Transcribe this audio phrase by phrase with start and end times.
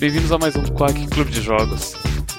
[0.00, 1.94] Bem-vindos a mais um Quack Clube de Jogos.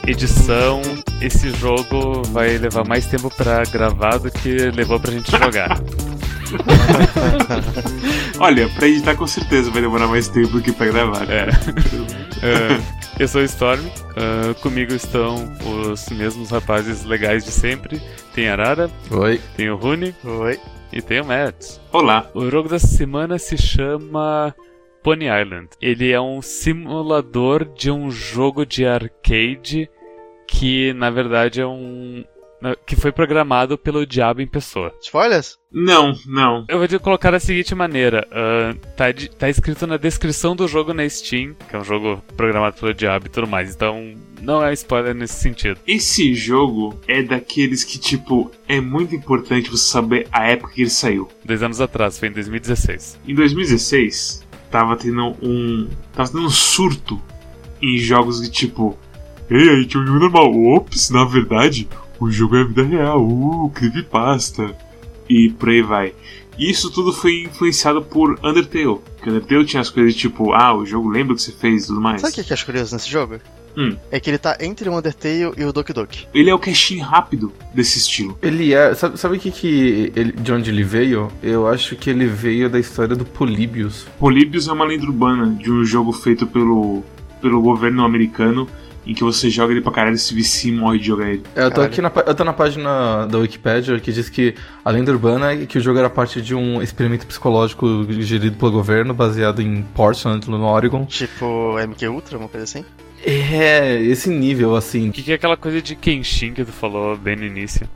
[0.07, 0.81] Edição,
[1.21, 5.79] esse jogo vai levar mais tempo pra gravar do que levou pra gente jogar.
[8.39, 11.29] Olha, pra editar com certeza vai demorar mais tempo do que pra gravar.
[11.29, 11.49] É.
[12.43, 12.81] É,
[13.21, 15.47] eu sou o Storm, uh, comigo estão
[15.91, 18.01] os mesmos rapazes legais de sempre.
[18.33, 19.39] Tem a Arara, Oi.
[19.55, 20.59] tem o Rune Oi.
[20.91, 21.79] e tem o Mads.
[21.93, 22.25] Olá.
[22.33, 24.55] O jogo dessa semana se chama
[25.03, 25.69] Pony Island.
[25.81, 29.89] Ele é um simulador de um jogo de arcade
[30.47, 32.23] que, na verdade, é um.
[32.85, 34.93] que foi programado pelo Diabo em pessoa.
[35.01, 35.57] Spoilers?
[35.71, 36.65] Não, não.
[36.67, 40.67] Eu vou te colocar da seguinte maneira: ah, tá, de- tá escrito na descrição do
[40.67, 44.63] jogo na Steam, que é um jogo programado pelo Diabo e tudo mais, então não
[44.63, 45.79] é spoiler nesse sentido.
[45.87, 50.89] Esse jogo é daqueles que, tipo, é muito importante você saber a época que ele
[50.89, 51.29] saiu.
[51.45, 53.19] Dois anos atrás, foi em 2016.
[53.27, 55.87] Em 2016, tava tendo um.
[56.13, 57.21] Tava tendo um surto
[57.81, 58.97] em jogos que, tipo.
[59.49, 60.75] Ei, a gente é um jogo normal.
[60.75, 61.87] Ops, na verdade,
[62.19, 63.21] o jogo é a vida real.
[63.21, 64.75] Uh, creepypasta.
[65.29, 66.13] E por aí vai.
[66.57, 68.99] E Isso tudo foi influenciado por Undertale.
[69.21, 71.87] Que Undertale tinha as coisas tipo, ah, o jogo lembra o que você fez e
[71.87, 72.21] tudo mais.
[72.21, 73.39] Sabe o que que eu acho curioso nesse jogo?
[73.77, 73.95] Hum.
[74.11, 76.27] É que ele tá entre o Undertale e o Doki Doki.
[76.33, 78.37] Ele é o cash rápido desse estilo.
[78.41, 78.93] Ele é.
[78.93, 81.31] Sabe, sabe o que, que ele- de onde ele veio?
[81.41, 84.05] Eu acho que ele veio da história do Políbios.
[84.19, 87.03] Polybius é uma lenda urbana de um jogo feito pelo,
[87.41, 88.67] pelo governo americano
[89.05, 91.41] em que você joga ele pra caralho, se vicia e morre de jogar ele.
[91.55, 91.83] Eu tô Caralho.
[91.85, 94.53] aqui na, eu tô na página da Wikipedia que diz que
[94.85, 98.71] a lenda urbana é que o jogo era parte de um experimento psicológico gerido pelo
[98.71, 101.03] governo, baseado em Portland, no Oregon.
[101.05, 102.85] Tipo MK Ultra, uma coisa assim.
[103.23, 105.09] É, esse nível, assim.
[105.09, 107.87] O que, que é aquela coisa de Kenshin que tu falou bem no início?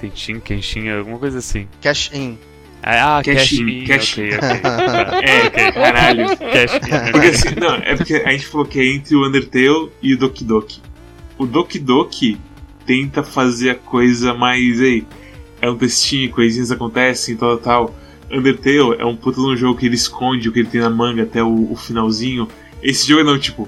[0.00, 1.66] Kenshin, Kenshin, alguma coisa assim.
[1.80, 2.38] Cash In.
[2.82, 4.60] Ah, Cash Cash in, In, cash ok, ok.
[4.60, 5.20] Tá.
[5.22, 5.72] É, ok.
[5.72, 6.26] caralho.
[6.36, 9.90] Cash In, Porque assim, não, é porque a gente falou que é entre o Undertale
[10.02, 10.82] e o Doki Doki.
[11.38, 12.38] O Doki Doki
[12.84, 15.06] tenta fazer a coisa mais, ei,
[15.62, 18.04] é um textinho, coisinhas acontecem, tal, tal, tal.
[18.30, 20.90] Undertale é um puta de um jogo que ele esconde o que ele tem na
[20.90, 22.46] manga até o, o finalzinho.
[22.84, 23.66] Esse jogo não, tipo,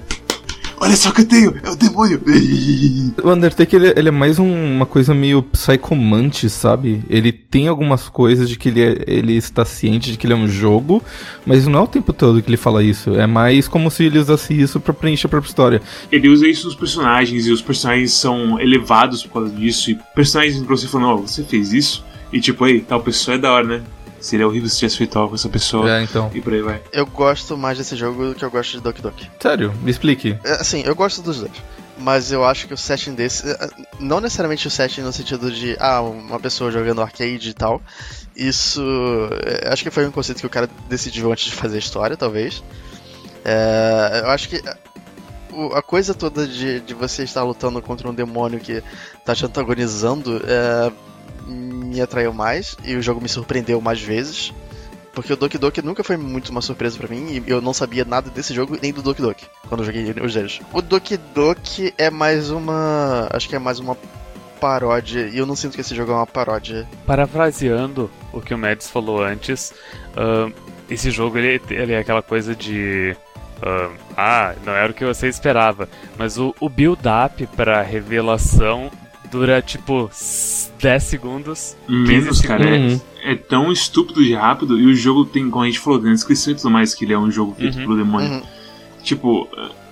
[0.79, 2.21] olha só o que eu tenho, é o demônio.
[3.23, 7.03] O Undertake, ele, ele é mais um- uma coisa meio psychomante, sabe?
[7.09, 10.35] Ele tem algumas coisas de que ele, é- ele está ciente de que ele é
[10.35, 11.03] um jogo,
[11.45, 13.15] mas não é o tempo todo que ele fala isso.
[13.15, 15.81] É mais como se ele usasse isso pra preencher a própria história.
[16.11, 19.89] Ele usa isso nos personagens e os personagens são elevados por causa disso.
[19.91, 22.05] E personagens pra você falando, ó, você fez isso?
[22.31, 23.81] E tipo, ei, tal pessoa é da hora, né?
[24.27, 25.89] Seria horrível se tivesse feito algo com essa pessoa.
[25.89, 26.29] É, então.
[26.33, 26.81] E por aí vai.
[26.91, 29.31] Eu gosto mais desse jogo do que eu gosto de Doki Doki.
[29.41, 30.37] Sério, me explique.
[30.43, 31.51] É, Assim, eu gosto dos dois.
[31.99, 33.49] Mas eu acho que o setting desse.
[33.49, 37.81] é, Não necessariamente o setting no sentido de, ah, uma pessoa jogando arcade e tal.
[38.35, 38.83] Isso.
[39.45, 42.17] é, Acho que foi um conceito que o cara decidiu antes de fazer a história,
[42.17, 42.61] talvez.
[43.45, 44.61] É, eu acho que.
[45.73, 48.83] A coisa toda de, de você estar lutando contra um demônio que
[49.25, 50.91] tá te antagonizando é,
[51.47, 54.53] me atraiu mais e o jogo me surpreendeu mais vezes.
[55.13, 58.05] Porque o Doki Doki nunca foi muito uma surpresa pra mim e eu não sabia
[58.05, 60.59] nada desse jogo nem do Doki Doki quando eu joguei os dois.
[60.71, 63.27] O Doki Doki é mais uma.
[63.31, 63.97] Acho que é mais uma
[64.59, 66.87] paródia e eu não sinto que esse jogo é uma paródia.
[67.05, 69.73] Parafraseando o que o Mads falou antes,
[70.15, 70.51] ahn,
[70.89, 73.15] esse jogo ele, ele é aquela coisa de.
[73.61, 75.89] ahn, ah, não era o que você esperava.
[76.15, 78.91] Mas o, o build-up pra revelação
[79.31, 81.75] dura tipo s- 10 segundos.
[81.87, 82.67] Menos, cara.
[82.69, 83.01] é- Uhum.
[83.23, 84.79] É, tão estúpido de rápido.
[84.79, 87.13] E o jogo tem, como a gente falou na descrição e tudo mais, que ele
[87.13, 87.83] é um jogo feito Uhum.
[87.83, 88.29] pelo demônio.
[88.31, 88.41] Uhum.
[89.03, 89.47] Tipo,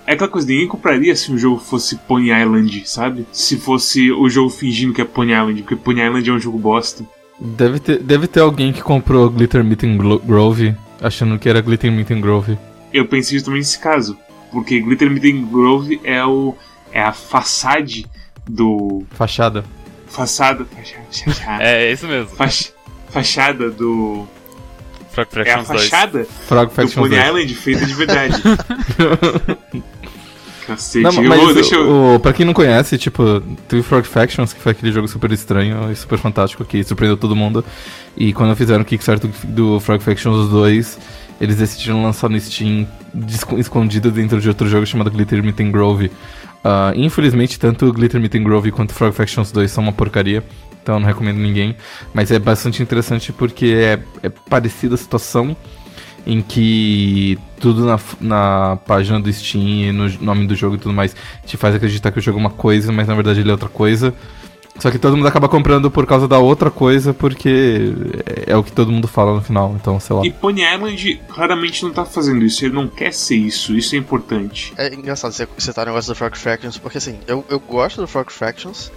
[0.07, 3.25] é aquela coisa, ninguém compraria se o jogo fosse Pony Island, sabe?
[3.31, 6.57] Se fosse o jogo fingindo que é Pony Island, porque Pony Island é um jogo
[6.57, 7.04] bosta.
[7.39, 12.21] Deve ter, deve ter alguém que comprou Glitter Meeting Grove achando que era Glitter Meeting
[12.21, 12.57] Grove.
[12.94, 14.18] Eu pensei justamente nesse caso.
[14.51, 16.56] Porque Glitter Meeting Grove é o.
[16.94, 18.06] é a façade
[18.50, 19.03] do.
[19.12, 19.63] Fachada.
[20.07, 20.65] Façada.
[20.65, 21.63] Fachada.
[21.63, 22.30] É, é isso mesmo.
[22.36, 22.71] fach-
[23.09, 24.25] fachada do.
[25.12, 25.81] Frog É a Fractions 2.
[25.89, 27.25] fachada Frog do Factions Pony 2.
[27.27, 28.42] Island feita de verdade.
[30.68, 32.15] Cacete, Não, eu mas vou, deixa eu.
[32.15, 35.92] o, pra quem não conhece, tipo, teve Frog Factions, que foi aquele jogo super estranho
[35.92, 37.63] e super fantástico que surpreendeu todo mundo.
[38.18, 40.97] E quando fizeram o Kickstarter do, do Frog Factions 2,
[41.39, 42.87] eles decidiram lançar no Steam
[43.57, 46.11] escondido dentro de outro jogo chamado Glitter Meeting Grove.
[46.63, 50.43] Ah, infelizmente, tanto Glitter Meeting Grove quanto Frog Factions 2 são uma porcaria.
[50.81, 51.75] Então não recomendo ninguém.
[52.13, 55.55] Mas é bastante interessante porque é, é parecida a situação
[56.25, 60.93] em que tudo na, na página do Steam e no nome do jogo e tudo
[60.93, 61.15] mais
[61.45, 63.69] te faz acreditar que o jogo é uma coisa, mas na verdade ele é outra
[63.69, 64.13] coisa.
[64.80, 67.94] Só que todo mundo acaba comprando por causa da outra coisa, porque
[68.25, 70.25] é, é o que todo mundo fala no final, então sei lá.
[70.25, 73.98] E Pony Island claramente não tá fazendo isso, ele não quer ser isso, isso é
[73.98, 74.74] importante.
[74.77, 78.07] É engraçado você citar o negócio do Frog Fractions, porque assim, eu, eu gosto do
[78.07, 78.92] Frog Fractions,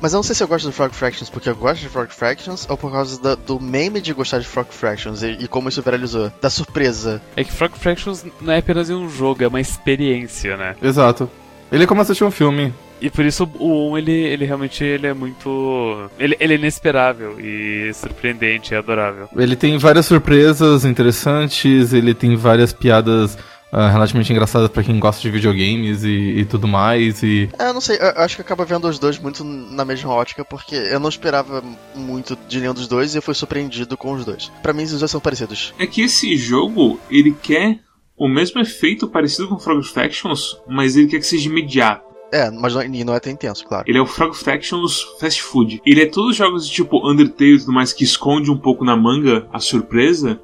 [0.00, 2.10] mas eu não sei se eu gosto do Frog Fractions porque eu gosto de Frog
[2.10, 5.68] Fractions ou por causa da, do meme de gostar de Frog Fractions e, e, como
[5.68, 6.30] isso viralizou.
[6.42, 7.22] Da surpresa.
[7.36, 10.76] É que Frog Fractions não é apenas um jogo, é uma experiência, né?
[10.82, 11.30] Exato.
[11.72, 12.74] Ele é como assistir um filme.
[13.04, 16.08] E por isso o 1, ele, ele realmente ele é muito.
[16.18, 19.28] Ele, ele é inesperável e surpreendente, é adorável.
[19.36, 23.34] Ele tem várias surpresas interessantes, ele tem várias piadas
[23.70, 27.22] uh, relativamente engraçadas para quem gosta de videogames e, e, tudo mais.
[27.22, 27.50] E...
[27.58, 30.42] É, eu não sei, eu acho que acaba vendo os dois muito na mesma ótica,
[30.42, 31.62] porque eu não esperava
[31.94, 34.50] muito de nenhum dos dois e eu fui surpreendido com os dois.
[34.62, 35.74] Para mim, os dois são parecidos.
[35.78, 37.80] É que esse jogo, ele quer
[38.16, 42.03] o mesmo efeito parecido com Frog Factions, mas ele quer que seja imediato.
[42.34, 43.84] É, mas não, não é tão intenso, claro.
[43.86, 45.80] Ele é o Frog Factions Fast Food.
[45.86, 48.84] Ele é todos os jogos de tipo Undertale e tudo mais que esconde um pouco
[48.84, 50.40] na manga a surpresa,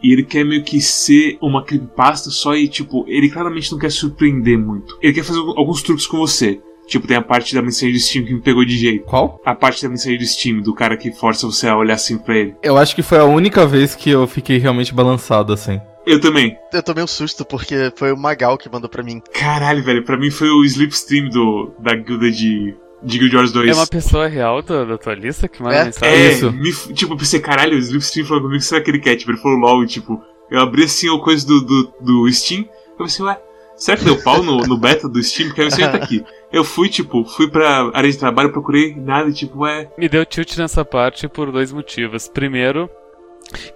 [0.00, 3.90] e ele quer meio que ser uma creepypasta só e, tipo, ele claramente não quer
[3.90, 4.96] surpreender muito.
[5.02, 6.60] Ele quer fazer alguns truques com você.
[6.86, 9.06] Tipo, tem a parte da mensagem do Steam que me pegou de jeito.
[9.06, 9.40] Qual?
[9.44, 12.36] A parte da mensagem do Steam, do cara que força você a olhar assim pra
[12.36, 12.54] ele.
[12.62, 15.80] Eu acho que foi a única vez que eu fiquei realmente balançado assim.
[16.06, 16.56] Eu também.
[16.72, 19.22] Eu tomei um susto porque foi o Magal que mandou pra mim.
[19.32, 23.68] Caralho, velho, pra mim foi o Slipstream do, da guilda de de Guild Wars 2.
[23.68, 26.14] É uma pessoa real da, da tua lista que manda é, mensagem?
[26.14, 26.52] É, isso.
[26.52, 29.16] Me, tipo, eu pensei, caralho, o Slipstream falou comigo que será que ele quer?
[29.16, 32.66] Tipo, ele falou LOL, tipo, eu abri assim a coisa do, do, do Steam,
[32.98, 33.38] eu pensei, ué,
[33.76, 35.48] será que deu pau no, no beta do Steam?
[35.48, 36.24] Porque a mensagem tá aqui.
[36.52, 39.90] Eu fui, tipo, fui pra área de trabalho, procurei nada e tipo, ué.
[39.98, 42.28] Me deu tilt nessa parte por dois motivos.
[42.28, 42.88] Primeiro,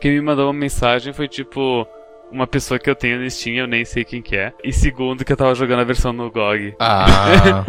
[0.01, 1.87] quem me mandou uma mensagem foi tipo
[2.31, 4.53] uma pessoa que eu tenho no Steam, eu nem sei quem que é.
[4.63, 6.75] E segundo, que eu tava jogando a versão no GOG.
[6.79, 7.65] Ah.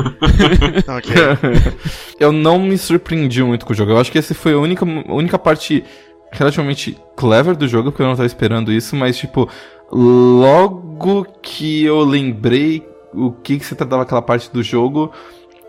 [0.98, 1.16] ok.
[2.20, 3.92] eu não me surpreendi muito com o jogo.
[3.92, 5.84] Eu acho que essa foi a única, única parte
[6.32, 9.50] relativamente clever do jogo, porque eu não tava esperando isso, mas tipo,
[9.92, 15.12] logo que eu lembrei o que, que se tratava aquela parte do jogo,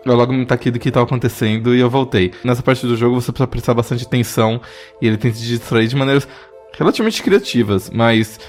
[0.05, 2.31] eu logo me taquei do que estava acontecendo e eu voltei.
[2.43, 4.61] Nessa parte do jogo você precisa prestar bastante atenção
[5.01, 6.27] e ele tenta te distrair de maneiras
[6.77, 8.39] relativamente criativas, mas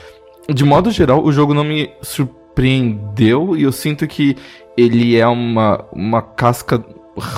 [0.48, 4.36] de modo geral, o jogo não me surpreendeu e eu sinto que
[4.76, 6.84] ele é uma, uma casca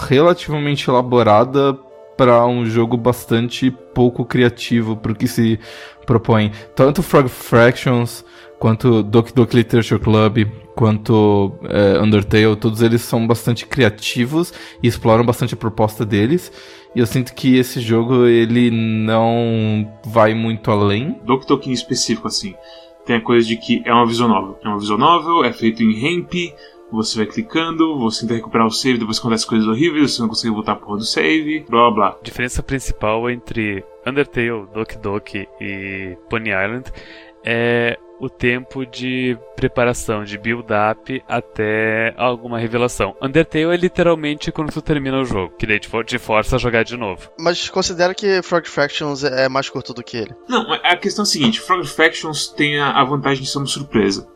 [0.08, 1.74] relativamente elaborada
[2.16, 5.58] para um jogo bastante pouco criativo para o que se
[6.06, 6.52] propõe.
[6.74, 8.24] Tanto Frog Fractions,
[8.58, 10.46] quanto Doki Doki Literature Club,
[10.76, 14.52] quanto é, Undertale, todos eles são bastante criativos
[14.82, 16.52] e exploram bastante a proposta deles.
[16.94, 21.18] E eu sinto que esse jogo ele não vai muito além.
[21.24, 22.54] Doki Doki em específico, assim
[23.04, 24.58] tem a coisa de que é uma visual novel.
[24.62, 26.32] É uma visual novel, é feito em ramp,
[26.90, 30.54] você vai clicando, você tenta recuperar o save, depois acontece coisas horríveis, você não consegue
[30.54, 32.18] voltar pro do save, blá blá blá.
[32.20, 36.90] A diferença principal entre Undertale, Doki Doki e Pony Island
[37.44, 43.14] é o tempo de preparação, de build-up até alguma revelação.
[43.20, 46.96] Undertale é literalmente quando tu termina o jogo, que daí te força a jogar de
[46.96, 47.30] novo.
[47.38, 50.34] Mas considera que Frog Fractions é mais curto do que ele?
[50.48, 54.26] Não, a questão é a seguinte: Frog Fractions tem a vantagem de ser uma surpresa.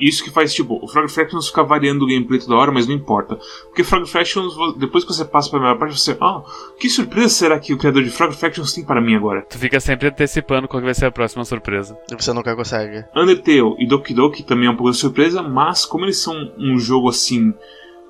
[0.00, 2.94] Isso que faz, tipo, o Frog Fractions ficar variando o gameplay toda hora, mas não
[2.94, 3.38] importa.
[3.66, 6.16] Porque Frog Fractions, depois que você passa pra primeira parte, você.
[6.20, 6.42] Ah,
[6.78, 9.42] que surpresa será que o criador de Frog Fractions tem para mim agora?
[9.42, 11.96] Tu fica sempre antecipando qual vai ser a próxima surpresa.
[12.10, 13.04] E você nunca consegue.
[13.14, 16.78] Undertale e Doki Doki também é um pouco de surpresa, mas como eles são um
[16.78, 17.52] jogo assim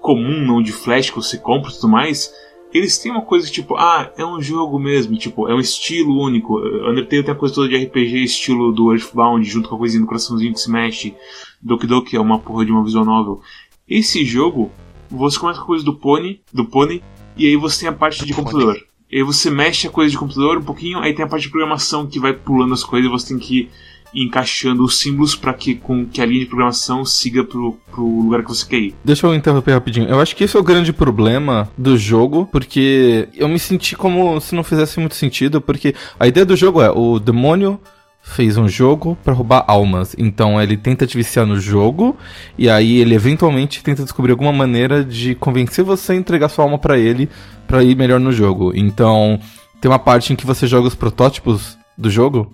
[0.01, 2.33] comum, não de flash que você compra e tudo mais,
[2.73, 6.59] eles têm uma coisa tipo, ah, é um jogo mesmo, tipo, é um estilo único.
[6.89, 10.07] Undertale tem a coisa toda de RPG, estilo do Earthbound, junto com a coisinha do
[10.07, 11.15] coraçãozinho que se mexe.
[11.61, 13.41] Doki Doki é uma porra de uma visual novel.
[13.89, 14.71] Esse jogo,
[15.11, 17.03] você começa com a coisa do Pony, do Pony,
[17.37, 18.79] e aí você tem a parte de computador.
[19.11, 21.51] E aí você mexe a coisa de computador um pouquinho, aí tem a parte de
[21.51, 23.69] programação que vai pulando as coisas e você tem que
[24.15, 28.43] encaixando os símbolos para que, com, que a linha de programação siga pro, pro lugar
[28.43, 28.95] que você quer ir.
[29.05, 30.09] Deixa eu interromper rapidinho.
[30.09, 34.41] Eu acho que esse é o grande problema do jogo, porque eu me senti como
[34.41, 37.81] se não fizesse muito sentido, porque a ideia do jogo é o demônio
[38.31, 40.15] fez um jogo para roubar almas.
[40.17, 42.17] Então ele tenta te viciar no jogo
[42.57, 46.79] e aí ele eventualmente tenta descobrir alguma maneira de convencer você a entregar sua alma
[46.79, 47.29] para ele
[47.67, 48.73] para ir melhor no jogo.
[48.75, 49.39] Então
[49.81, 52.51] tem uma parte em que você joga os protótipos do jogo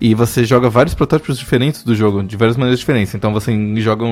[0.00, 3.14] e você joga vários protótipos diferentes do jogo, de várias maneiras diferentes.
[3.14, 4.04] Então você joga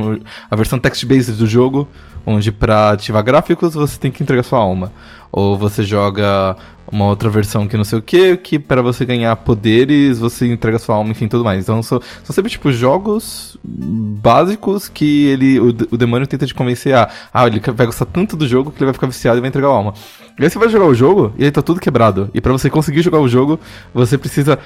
[0.51, 1.89] a versão text-based do jogo,
[2.25, 4.93] onde para ativar gráficos você tem que entregar sua alma.
[5.33, 6.57] Ou você joga
[6.91, 10.79] uma outra versão que não sei o que, que para você ganhar poderes, você entrega
[10.79, 11.63] sua alma, enfim, tudo mais.
[11.63, 16.95] Então são, são sempre, tipo, jogos básicos que ele, o, o demônio tenta te convencer
[16.95, 19.49] a, ah, ele vai gostar tanto do jogo que ele vai ficar viciado e vai
[19.49, 19.95] entregar a alma.
[20.39, 22.31] E aí você vai jogar o jogo e aí tá tudo quebrado.
[22.35, 23.59] E para você conseguir jogar o jogo,
[23.93, 24.59] você precisa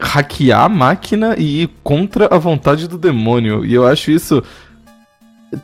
[0.00, 3.64] hackear a máquina e ir contra a vontade do demônio.
[3.64, 4.42] E eu acho isso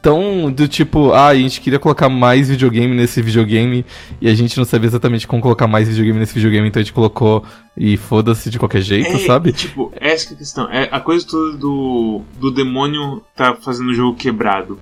[0.01, 3.85] tão do tipo, ah, a gente queria colocar mais videogame nesse videogame
[4.21, 6.93] e a gente não sabia exatamente como colocar mais videogame nesse videogame, então a gente
[6.93, 7.45] colocou
[7.77, 9.53] e foda-se de qualquer jeito, É, sabe?
[9.53, 10.71] Tipo, essa que é a questão.
[10.71, 14.79] É, a coisa toda do, do demônio tá fazendo o jogo quebrado.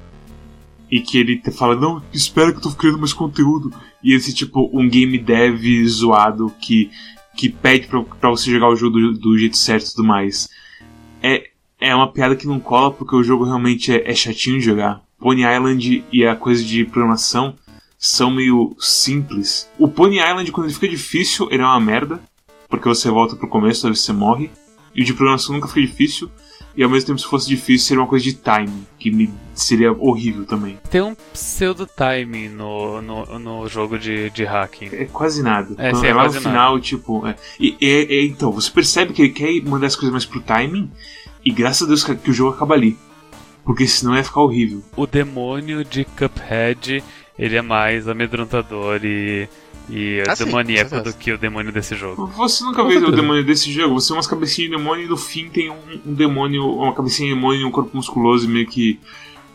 [0.90, 3.72] E que ele fala, não, espera que eu tô criando mais conteúdo.
[4.02, 6.90] E esse, tipo, um game dev zoado que,
[7.36, 10.48] que pede pra, pra você jogar o jogo do, do jeito certo e tudo mais.
[11.22, 11.49] É,
[11.80, 15.00] é uma piada que não cola porque o jogo realmente é, é chatinho de jogar.
[15.18, 17.54] Pony Island e a coisa de programação
[17.98, 19.68] são meio simples.
[19.78, 22.20] O Pony Island, quando ele fica difícil, ele é uma merda.
[22.68, 24.50] Porque você volta pro começo, aí você morre.
[24.94, 26.30] E o de programação nunca fica difícil.
[26.76, 29.92] E ao mesmo tempo, se fosse difícil, seria uma coisa de time, que me seria
[29.92, 30.78] horrível também.
[30.88, 34.88] Tem um pseudo timing no, no, no jogo de, de hacking.
[34.92, 35.74] É quase nada.
[35.76, 37.26] É, sim, é é lá no quase final, tipo.
[37.26, 37.34] é.
[37.58, 40.90] E- então, você percebe que ele quer mandar as coisas mais pro timing,
[41.44, 42.96] e graças a Deus que, que o jogo acaba ali.
[43.64, 44.82] Porque senão ia ficar horrível.
[44.96, 47.04] O demônio de Cuphead,
[47.38, 49.48] ele é mais amedrontador e,
[49.90, 51.16] e Ah, sim, demoníaco certeza.
[51.16, 52.26] do que o demônio desse jogo.
[52.36, 55.16] Você nunca vê o demônio desse jogo, você é umas cabecinhas de demônio e no
[55.16, 58.98] fim tem um, um demônio, uma cabecinha de demônio e um corpo musculoso meio que.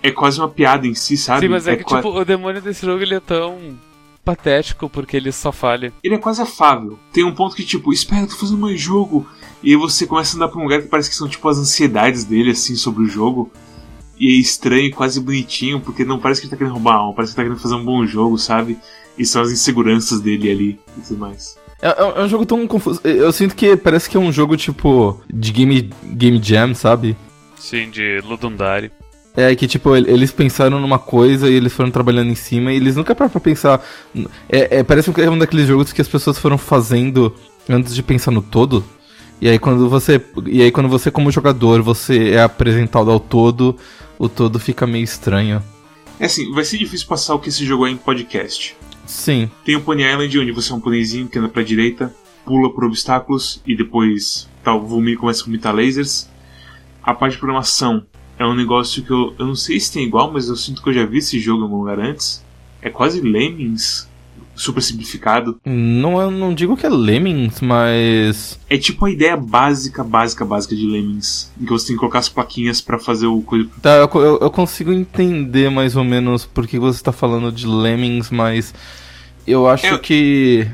[0.04, 1.42] É quase uma piada em si, sabe?
[1.42, 3.76] Sim, mas é, que qua- tipo, o demônio desse jogo ele é tão
[4.24, 5.92] patético porque ele só falha.
[6.04, 7.00] Ele é quase afável.
[7.12, 9.26] Tem um ponto que, tipo, espera, eu tô fazendo mais jogo.
[9.64, 11.58] E aí você começa a andar pra um lugar que parece que são, tipo, as
[11.58, 13.52] ansiedades dele, assim, sobre o jogo.
[14.20, 16.98] E é estranho, e quase bonitinho, porque não parece que ele tá querendo roubar a
[16.98, 18.78] alma, parece que ele tá querendo fazer um bom jogo, sabe?
[19.18, 21.58] E são as inseguranças dele ali e tudo mais.
[21.82, 23.00] É, é- é um jogo tão confuso.
[23.04, 27.16] Eu sinto que parece que é um jogo tipo de game, game jam, sabe?
[27.58, 28.92] Sim, de Ludundari.
[29.38, 32.78] É que, tipo, el- eles pensaram numa coisa e eles foram trabalhando em cima e
[32.78, 33.84] eles nunca param pra pensar.
[34.50, 37.34] É, é- parece que é um daqueles jogos que as pessoas foram fazendo
[37.70, 38.84] antes de pensar no todo.
[39.42, 40.22] E aí quando você.
[40.46, 43.76] E aí quando você, como jogador, você é apresentado ao todo,
[44.18, 45.62] o todo fica meio estranho.
[46.18, 48.78] É assim, vai ser difícil passar o que esse jogo é em podcast.
[49.06, 49.50] Sim.
[49.64, 52.14] Tem o Pony Island, onde você é um pôneizinho que anda pra direita,
[52.46, 56.30] pula por obstáculos e depois tal, vomita, começa a vomitar lasers.
[57.04, 58.06] A parte de programação
[58.38, 60.90] é um negócio que eu, eu não sei se tem igual, mas eu sinto que
[60.90, 62.44] eu já vi esse jogo em algum lugar antes.
[62.82, 64.10] É quase Lemmings,
[64.56, 65.60] super simplificado.
[65.66, 68.60] Não, eu não digo que é Lemmings, mas.
[68.70, 72.20] É tipo a ideia básica, básica, básica de Lemmings, em que você tem que colocar
[72.20, 73.68] as plaquinhas pra fazer o coisa.
[73.82, 74.10] Tá, eu,
[74.42, 78.74] eu, consigo entender mais ou menos por que você tá falando de Lemmings, mas.
[79.46, 80.68] Eu acho É- que.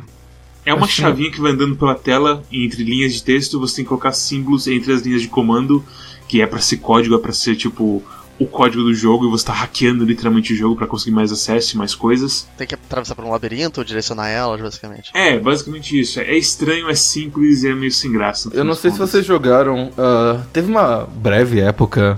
[0.63, 3.77] É uma Acho que- chavinha que vai andando pela tela entre linhas de texto você
[3.77, 5.83] tem que colocar símbolos entre as linhas de comando,
[6.27, 8.03] que é pra ser código, é pra ser tipo
[8.41, 11.75] o código do jogo e você tá hackeando literalmente o jogo pra conseguir mais acesso
[11.75, 12.47] e mais coisas.
[12.57, 15.11] Tem que atravessar por um labirinto ou direcionar elas, basicamente.
[15.13, 16.19] É, basicamente isso.
[16.19, 18.49] É estranho, é simples e é meio sem graça.
[18.53, 19.11] Eu não sei se contas.
[19.11, 19.91] vocês jogaram.
[19.97, 22.17] ah, teve uma breve época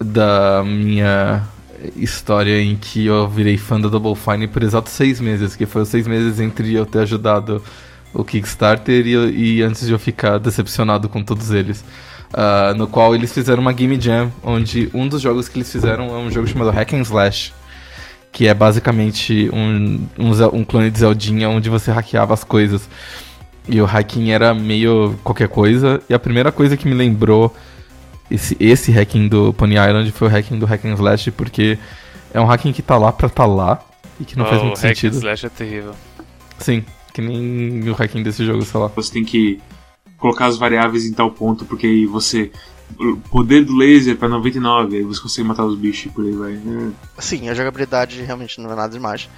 [0.00, 1.42] da minha
[1.96, 5.82] história em que eu virei fã da Double Fine por exatos seis meses, que foi
[5.82, 7.62] os seis meses entre eu ter ajudado
[8.14, 11.84] o Kickstarter e, e antes de eu ficar decepcionado com todos eles.
[12.32, 16.14] Ah, no qual eles fizeram uma Game Jam, onde um dos jogos que eles fizeram
[16.14, 17.52] é um jogo chamado Hack and Slash,
[18.30, 22.88] que é basicamente um, um, um clone de Zeldinha onde você hackeava as coisas.
[23.66, 26.00] E o hacking era meio qualquer coisa.
[26.08, 27.54] E a primeira coisa que me lembrou
[28.30, 31.78] esse, esse hacking do Pony Island foi o hacking do Hack and Slash, porque
[32.32, 33.82] é um hacking que tá lá pra tá lá
[34.20, 35.16] e que não faz o muito hack and sentido.
[35.16, 35.94] slash é terrível.
[36.58, 38.88] Sim, que nem o hacking desse jogo, sei lá.
[38.88, 39.60] Você tem que
[40.18, 42.50] colocar as variáveis em tal ponto, porque aí você.
[42.98, 46.54] O poder do laser pra 99, aí você consegue matar os bichos por aí vai.
[46.54, 47.20] É.
[47.20, 49.28] Sim, a jogabilidade realmente não é nada demais.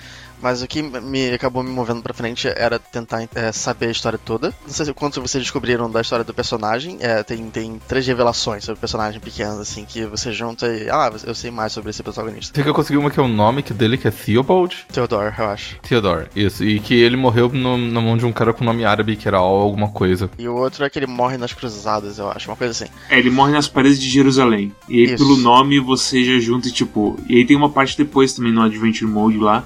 [0.43, 4.19] Mas o que me acabou me movendo pra frente era tentar é, saber a história
[4.19, 4.55] toda.
[4.67, 6.99] Não sei se quanto vocês descobriram da história do personagem.
[7.01, 10.89] É, tem, tem três revelações sobre o personagem pequenos, assim, que você junta e.
[10.91, 12.55] Ah, eu sei mais sobre esse protagonista.
[12.55, 14.77] Sei que eu consegui uma que é o nome que dele, que é Theobald.
[14.93, 15.77] Theodore, eu acho.
[15.81, 16.65] Theodore, isso.
[16.65, 19.39] E que ele morreu no- na mão de um cara com nome árabe que era
[19.39, 20.31] Al alguma coisa.
[20.39, 22.91] E o outro é que ele morre nas cruzadas, eu acho, uma coisa assim.
[23.09, 24.73] É, ele morre nas paredes de Jerusalém.
[24.89, 25.17] E aí, Isso.
[25.25, 27.19] pelo nome, você já junta e tipo.
[27.29, 29.65] E aí tem uma parte depois também no Adventure Mode lá.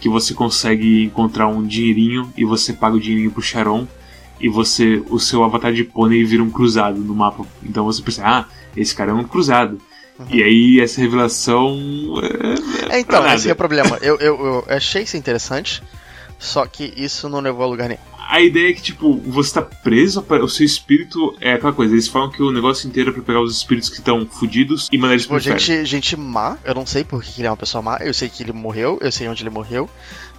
[0.00, 3.86] Que você consegue encontrar um dinheirinho e você paga o dinheirinho pro Sharon.
[4.40, 5.02] E você.
[5.08, 7.44] O seu avatar de pônei vira um cruzado no mapa.
[7.62, 8.44] Então você pensa, ah,
[8.76, 9.80] esse cara é um cruzado.
[10.30, 11.76] E aí essa revelação.
[12.90, 13.98] É, É, então, pra esse é o problema.
[14.02, 15.82] Eu, eu, eu achei isso interessante,
[16.38, 18.15] só que isso não levou a lugar nenhum.
[18.28, 21.94] A ideia é que, tipo, você tá preso, o seu espírito é aquela coisa.
[21.94, 24.98] Eles falam que o negócio inteiro é pra pegar os espíritos que estão fudidos e
[24.98, 27.98] mandar eles pro gente, gente má, eu não sei porque ele é uma pessoa má,
[28.00, 29.88] eu sei que ele morreu, eu sei onde ele morreu.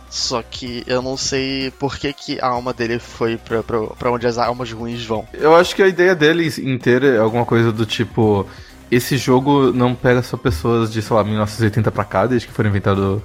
[0.10, 4.12] Só que eu não sei por que, que a alma dele foi pra, pra, pra
[4.12, 5.27] onde as almas ruins vão.
[5.34, 8.48] Eu acho que a ideia dele inteira é alguma coisa do tipo.
[8.89, 12.70] Esse jogo não pega só pessoas de, sei lá, 1980 pra cá, desde que foram
[12.70, 13.22] inventados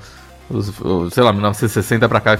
[0.52, 2.38] os, os, sei lá, 1960 pra cá,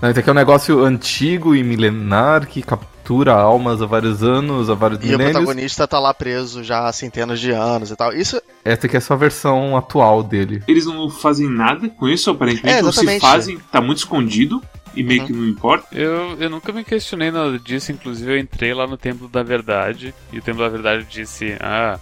[0.00, 4.70] Não, isso aqui é um negócio antigo e milenar que captura almas há vários anos,
[4.70, 5.28] há vários e milênios.
[5.28, 8.12] E o protagonista tá lá preso já há centenas de anos e tal.
[8.12, 8.40] Isso.
[8.64, 10.62] Essa aqui é só a versão atual dele.
[10.66, 12.78] Eles não fazem nada com isso, aparentemente.
[12.78, 14.62] É, ou se fazem, tá muito escondido
[14.94, 15.26] e meio uhum.
[15.26, 15.86] que não importa.
[15.92, 20.14] Eu, eu nunca me questionei nada disso, inclusive eu entrei lá no Templo da Verdade
[20.32, 22.00] e o Templo da Verdade disse: Ah,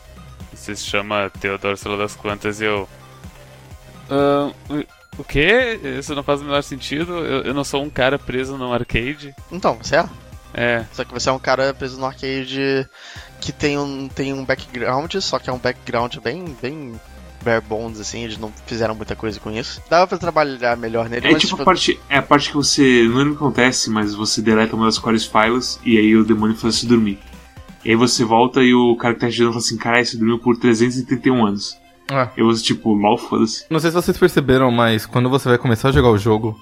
[0.52, 2.88] você se chama Teodoro Sela das Quantas e eu.
[4.08, 4.54] Uh,
[5.18, 5.78] o quê?
[5.98, 7.12] Isso não faz o menor sentido.
[7.12, 9.34] Eu, eu não sou um cara preso num arcade.
[9.50, 10.08] Então, você é?
[10.54, 10.84] É.
[10.92, 12.88] Só que você é um cara preso no arcade
[13.40, 16.94] que tem um, tem um background, só que é um background bem, bem
[17.44, 19.82] bare bones, assim, eles não fizeram muita coisa com isso.
[19.90, 21.62] Dava pra trabalhar melhor nele, é mas, tipo, tipo...
[21.62, 23.04] A parte, é a parte que você.
[23.06, 26.24] Não lembro o que acontece, mas você deleta uma das cores files e aí o
[26.24, 27.18] demônio faz você dormir.
[27.84, 30.38] E aí você volta e o cara que tá ajudando fala assim: caralho, você dormiu
[30.38, 31.83] por 331 anos.
[32.10, 32.28] É.
[32.36, 33.64] Eu uso tipo, mal foda-se.
[33.70, 36.58] Não sei se vocês perceberam, mas quando você vai começar a jogar o jogo,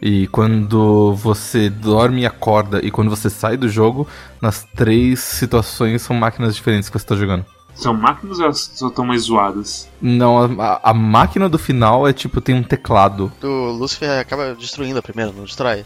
[0.00, 4.06] e quando você dorme e acorda, e quando você sai do jogo,
[4.40, 7.46] nas três situações são máquinas diferentes que você tá jogando.
[7.74, 9.88] São máquinas ou elas só estão mais zoadas?
[10.00, 13.32] Não, a, a, máquina do final é tipo, tem um teclado.
[13.42, 15.84] O Lucifer acaba destruindo a primeira, não destrói?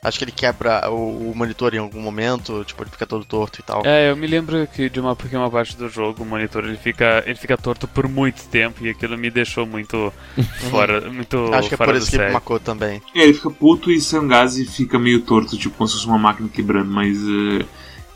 [0.00, 3.58] Acho que ele quebra o, o, monitor em algum momento, tipo, ele fica todo torto
[3.58, 3.82] e tal.
[3.84, 6.76] É, eu me lembro que de uma, porque uma parte do jogo, o monitor ele
[6.76, 10.12] fica, ele fica torto por muito tempo e aquilo me deixou muito
[10.70, 13.02] fora, muito Acho que é por isso que ele marcou também.
[13.12, 16.48] É, ele fica puto e Sangazi fica meio torto, tipo, como se fosse uma máquina
[16.48, 17.18] quebrando, mas.
[17.18, 17.66] Uh,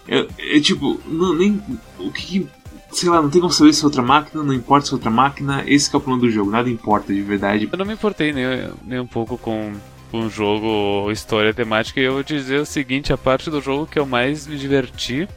[0.07, 1.61] é, é, tipo, não, nem.
[1.99, 2.47] O que,
[2.93, 5.11] sei lá, não tem como saber se é outra máquina, não importa se é outra
[5.11, 7.69] máquina, esse é o plano do jogo, nada importa de verdade.
[7.71, 9.73] Eu não me importei nem, nem um pouco com
[10.19, 13.99] um jogo história temática, e eu vou dizer o seguinte: a parte do jogo que
[13.99, 15.29] eu mais me diverti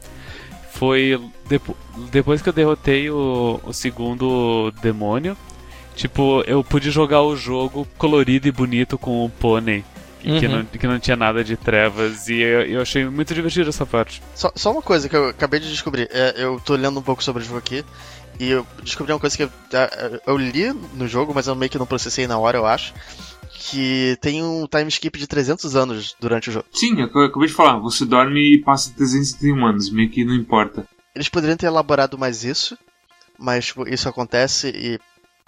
[0.71, 1.75] foi depo
[2.11, 5.37] depois que eu derrotei o, o segundo demônio.
[5.95, 9.83] Tipo, eu pude jogar o jogo colorido e bonito com o pônei.
[10.25, 10.39] Uhum.
[10.39, 13.85] Que, não, que não tinha nada de trevas, e eu, eu achei muito divertido essa
[13.85, 14.23] parte.
[14.33, 17.23] Só, só uma coisa que eu acabei de descobrir: é, eu tô lendo um pouco
[17.23, 17.85] sobre o jogo aqui,
[18.39, 19.51] e eu descobri uma coisa que eu,
[20.25, 22.91] eu li no jogo, mas eu meio que não processei na hora, eu acho
[23.69, 26.65] que tem um time skip de 300 anos durante o jogo.
[26.71, 30.35] Sim, é eu acabei de falar, você dorme e passa 331 anos, meio que não
[30.35, 30.87] importa.
[31.15, 32.77] Eles poderiam ter elaborado mais isso,
[33.39, 34.99] mas tipo, isso acontece e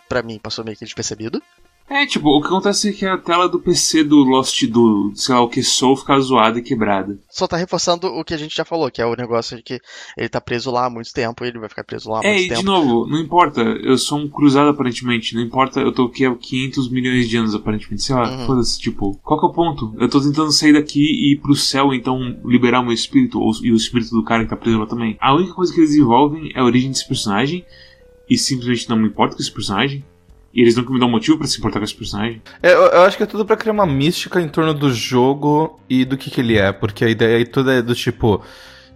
[0.09, 1.41] para mim passou meio que despercebido.
[1.89, 5.33] É, tipo, o que acontece é que a tela do PC do Lost do, sei
[5.33, 7.17] lá, o que Soul fica zoada e quebrada.
[7.29, 9.79] Só tá reforçando o que a gente já falou, que é o negócio de que
[10.17, 12.33] ele tá preso lá há muito tempo e ele vai ficar preso lá há é,
[12.33, 12.59] muito e tempo.
[12.59, 16.35] de novo, não importa, eu sou um cruzado aparentemente, não importa, eu tô aqui há
[16.35, 18.45] 500 milhões de anos aparentemente, sei lá, uhum.
[18.45, 19.95] foda-se, tipo, qual que é o ponto?
[19.97, 23.53] Eu tô tentando sair daqui e ir pro céu, então liberar o meu espírito, ou,
[23.63, 25.15] e o espírito do cara que tá preso lá também.
[25.21, 27.65] A única coisa que eles desenvolvem é a origem desse personagem,
[28.29, 30.03] e simplesmente não me importa com esse personagem.
[30.57, 32.41] E eles nunca me dão motivo para se importar com esse personagem.
[32.63, 36.03] É, eu, acho que é tudo para criar uma mística em torno do jogo e
[36.03, 36.71] do que, que ele é.
[36.71, 38.43] Porque a ideia aí toda é do tipo.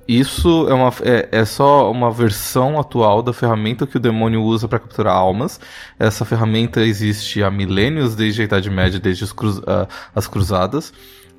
[0.07, 4.67] Isso é, uma, é, é, só uma versão atual da ferramenta que o demônio usa
[4.67, 5.59] para capturar almas.
[5.99, 10.91] Essa ferramenta existe há milênios, desde a Idade Média, desde cruz, uh, as cruzadas.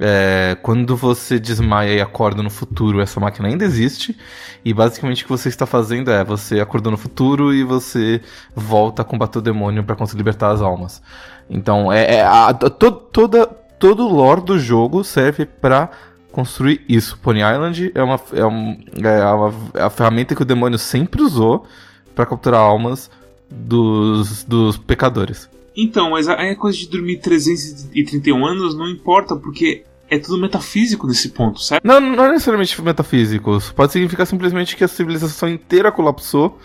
[0.04, 4.18] É, quando você desmaia e acorda no futuro, essa máquina ainda existe.
[4.64, 8.20] E basicamente o que você está fazendo é você acordou no futuro e você
[8.52, 11.00] volta a combater o demônio para conseguir libertar as almas.
[11.48, 15.88] Então, é, é a, to, toda, todo o lore do jogo serve para
[16.32, 17.16] construir isso.
[17.18, 21.22] Pony Island é uma, é, um, é, uma, é a ferramenta que o demônio sempre
[21.22, 21.64] usou
[22.12, 23.08] para capturar almas
[23.48, 25.48] dos, dos pecadores.
[25.76, 31.30] Então, mas a coisa de dormir 331 anos não importa, porque é tudo metafísico nesse
[31.30, 31.82] ponto, certo?
[31.82, 33.58] Não, não é necessariamente metafísico.
[33.74, 36.58] Pode significar simplesmente que a civilização inteira colapsou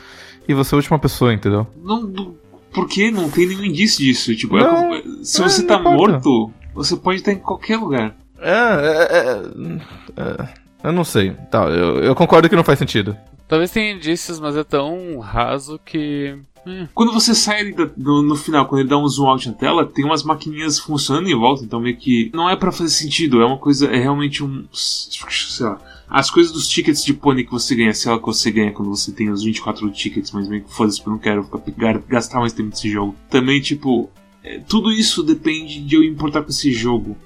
[0.45, 1.65] e você é a última pessoa, entendeu?
[1.81, 2.35] Não, não
[2.73, 4.35] porque não tem nenhum indício disso.
[4.35, 8.13] Tipo, é não, é, se você tá morto, você pode estar em qualquer lugar.
[8.39, 10.49] É, é, é, é,
[10.83, 11.31] eu não sei.
[11.49, 13.17] Tá, eu, eu concordo que não faz sentido.
[13.47, 16.87] Talvez tenha indícios, mas é tão raso que Hum.
[16.93, 20.03] Quando você sai no, no, final, quando ele dá um zoom out na tela, tem
[20.03, 23.57] umas maquininhas funcionando em volta, então meio que não é para fazer sentido, é uma
[23.57, 27.93] coisa, é realmente um, sei lá, as coisas dos tickets de pônei que você ganha,
[27.93, 31.01] sei lá que você ganha quando você tem os 24 tickets, mas meio que foda-se,
[31.05, 33.15] eu não quero ficar, gastar mais tempo nesse jogo.
[33.29, 34.09] Também, tipo,
[34.43, 37.17] é, tudo isso depende de eu importar com esse jogo.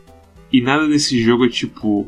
[0.51, 2.07] E nada nesse jogo é tipo,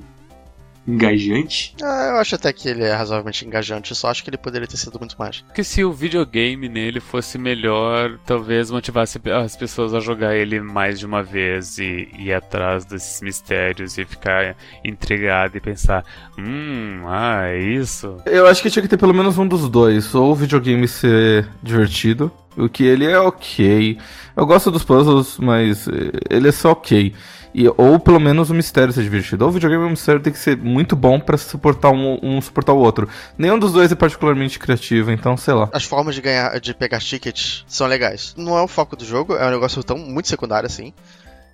[0.87, 1.75] engajante.
[1.81, 4.67] Ah, eu acho até que ele é razoavelmente engajante, eu só acho que ele poderia
[4.67, 5.41] ter sido muito mais.
[5.41, 10.99] Porque se o videogame nele fosse melhor, talvez motivasse as pessoas a jogar ele mais
[10.99, 16.03] de uma vez e ir atrás desses mistérios e ficar intrigado e pensar,
[16.37, 18.17] hum, ah, é isso.
[18.25, 20.13] Eu acho que tinha que ter pelo menos um dos dois.
[20.13, 23.97] Ou o videogame ser divertido, o que ele é ok.
[24.35, 25.87] Eu gosto dos puzzles, mas
[26.29, 27.13] ele é só ok.
[27.53, 29.43] E, ou pelo menos o mistério ser divertido.
[29.43, 32.41] Ou o videogame e o mistério tem que ser muito bom pra suportar um, um
[32.41, 33.07] suportar o outro.
[33.37, 35.69] Nenhum dos dois é particularmente criativo, então sei lá.
[35.71, 38.33] As formas de ganhar, de pegar tickets são legais.
[38.35, 40.93] Não é o foco do jogo, é um negócio tão muito secundário assim.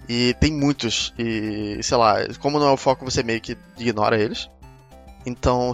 [0.07, 1.13] E tem muitos.
[1.19, 4.49] E sei lá, como não é o foco, você meio que ignora eles.
[5.25, 5.71] Então,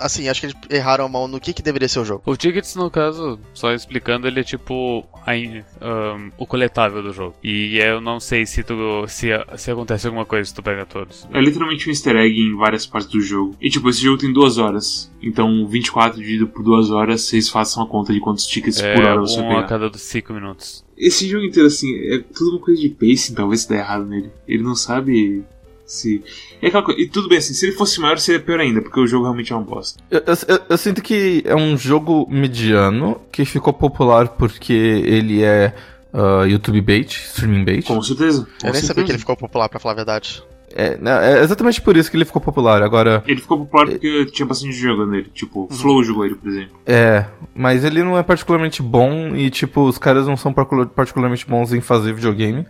[0.00, 2.22] assim, acho que eles erraram a mão no que, que deveria ser o jogo.
[2.26, 7.34] O Tickets, no caso, só explicando, ele é tipo a um, o coletável do jogo.
[7.42, 11.28] E eu não sei se tu se, se acontece alguma coisa se tu pega todos.
[11.32, 13.54] É literalmente um easter egg em várias partes do jogo.
[13.60, 15.10] E tipo, esse jogo tem duas horas.
[15.22, 19.10] Então, 24 dividido por duas horas, vocês façam a conta de quantos tickets por É
[19.10, 19.60] hora você um pegar.
[19.60, 20.84] a cada 5 minutos.
[20.96, 24.30] Esse jogo inteiro, assim, é tudo uma coisa de pacing, talvez se der errado nele.
[24.46, 25.42] Ele não sabe
[25.90, 26.22] se.
[26.62, 27.00] É aquela coisa.
[27.00, 29.52] E tudo bem, assim, se ele fosse maior seria pior ainda, porque o jogo realmente
[29.52, 30.00] é uma bosta.
[30.10, 35.74] Eu, eu- eu- sinto que é um jogo mediano que ficou popular porque ele é
[36.12, 37.86] ah, YouTube bait, streaming bait.
[37.86, 38.46] Com certeza.
[38.60, 40.42] Com eu nem sabia que ele ficou popular, pra falar a verdade.
[40.72, 42.80] É, né, é exatamente por isso que ele ficou popular.
[42.80, 45.28] Agora, Ele ficou popular porque tinha bastante gente jogando ele.
[45.34, 46.76] Tipo, Flow jogou ele, por exemplo.
[46.86, 47.26] é.
[47.52, 51.72] Mas ele não é particularmente bom e, tipo, os caras não são particu- particularmente bons
[51.72, 52.64] em fazer videogame.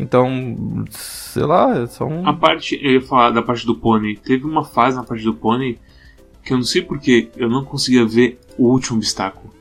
[0.00, 2.26] Então, sei lá, é só um.
[2.26, 4.16] A parte, eu ia falar da parte do pônei.
[4.16, 5.78] Teve uma fase na parte do pônei
[6.42, 9.52] que eu não sei porquê, eu não conseguia ver o último obstáculo.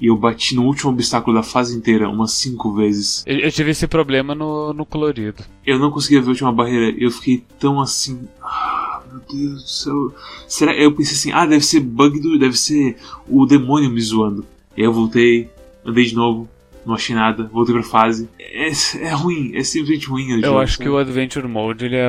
[0.00, 3.24] E eu bati no último obstáculo da fase inteira umas cinco vezes.
[3.26, 5.42] Eu, eu tive esse problema no, no colorido.
[5.66, 6.96] Eu não conseguia ver a última barreira.
[6.98, 8.28] Eu fiquei tão assim.
[8.40, 10.14] Ah, meu Deus do céu.
[10.46, 10.72] Será?
[10.74, 12.38] Eu pensei assim, ah, deve ser bug do.
[12.38, 12.96] Deve ser
[13.28, 14.44] o demônio me zoando.
[14.76, 15.50] E aí eu voltei,
[15.84, 16.48] andei de novo,
[16.88, 18.28] não achei nada, pra fase.
[18.40, 18.68] É,
[19.02, 20.30] é ruim, é simplesmente ruim.
[20.30, 20.84] Eu jogo, acho sabe?
[20.84, 22.08] que o Adventure Mode ele é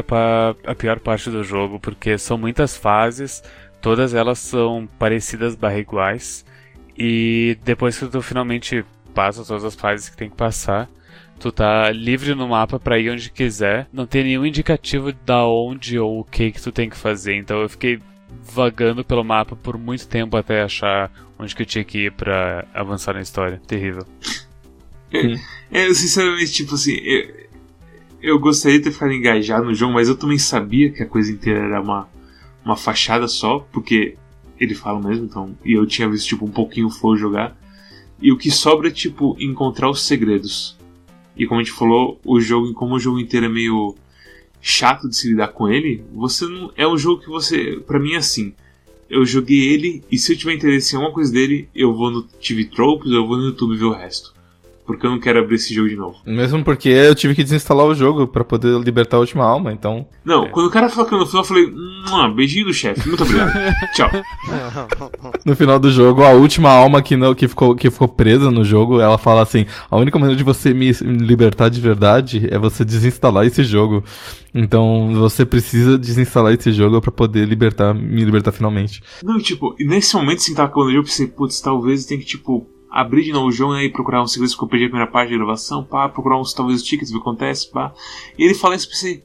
[0.66, 3.44] a, pior parte do jogo, porque são muitas fases,
[3.82, 6.46] todas elas são parecidas barra iguais,
[6.98, 10.90] e depois que tu finalmente passa todas as fases que tem que passar,
[11.40, 16.00] tu tá livre no mapa pra ir onde quiser, não tem nenhum indicativo da onde
[16.00, 18.00] ou o que que tu tem que fazer, então eu fiquei
[18.54, 22.66] vagando pelo mapa por muito tempo até achar onde que eu tinha que ir pra
[22.74, 23.62] avançar na história.
[23.68, 24.06] Terrível.
[25.12, 25.38] É,
[25.88, 27.48] eu, sinceramente, tipo assim, eu,
[28.22, 31.32] eu gostaria de ter ficado engajado no jogo, mas eu também sabia que a coisa
[31.32, 32.10] inteira era uma,
[32.64, 34.16] uma fachada só, porque
[34.60, 35.58] ele fala mesmo, então.
[35.64, 37.58] E eu tinha visto, tipo, um pouquinho o Flow jogar.
[38.22, 40.78] E o que sobra é, tipo, encontrar os segredos.
[41.38, 43.96] E como a gente falou, o jogo, como o jogo inteiro é meio
[44.62, 46.72] chato de se lidar com ele, você não.
[46.76, 47.82] É um jogo que você.
[47.88, 48.54] Pra mim é assim.
[49.10, 52.22] Eu joguei ele e se eu tiver interesse em alguma coisa dele, eu vou no
[52.22, 54.36] TV Tropes eu vou no YouTube ver o resto.
[54.90, 56.18] Porque eu não quero abrir esse jogo de novo.
[56.26, 60.08] Mesmo porque eu tive que desinstalar o jogo pra poder libertar a última alma, então.
[60.26, 60.50] Não, É.
[60.50, 61.72] quando o cara falou que eu no final, eu falei,
[62.10, 63.52] "Mua, beijinho do chefe, muito obrigado.
[63.94, 64.10] Tchau.
[65.46, 68.64] No final do jogo, a última alma que, não, que, ficou, que ficou presa no
[68.64, 72.84] jogo, ela fala assim: a única maneira de você me libertar de verdade é você
[72.84, 74.04] desinstalar esse jogo.
[74.54, 79.02] Então você precisa desinstalar esse jogo pra poder libertar, me libertar finalmente.
[79.24, 82.08] Não, tipo, e nesse momento, assim, tava acabando o jogo, eu pensei, putz, talvez eu
[82.08, 84.68] tenha que, tipo, abrir de novo o jogo né, e procurar uns segredos que eu
[84.68, 87.30] perdi a primeira parte da gravação, pá, procurar uns, talvez, os tickets, ver o que
[87.30, 87.94] acontece, pá.
[88.38, 89.24] E ele fala isso, eu pensei,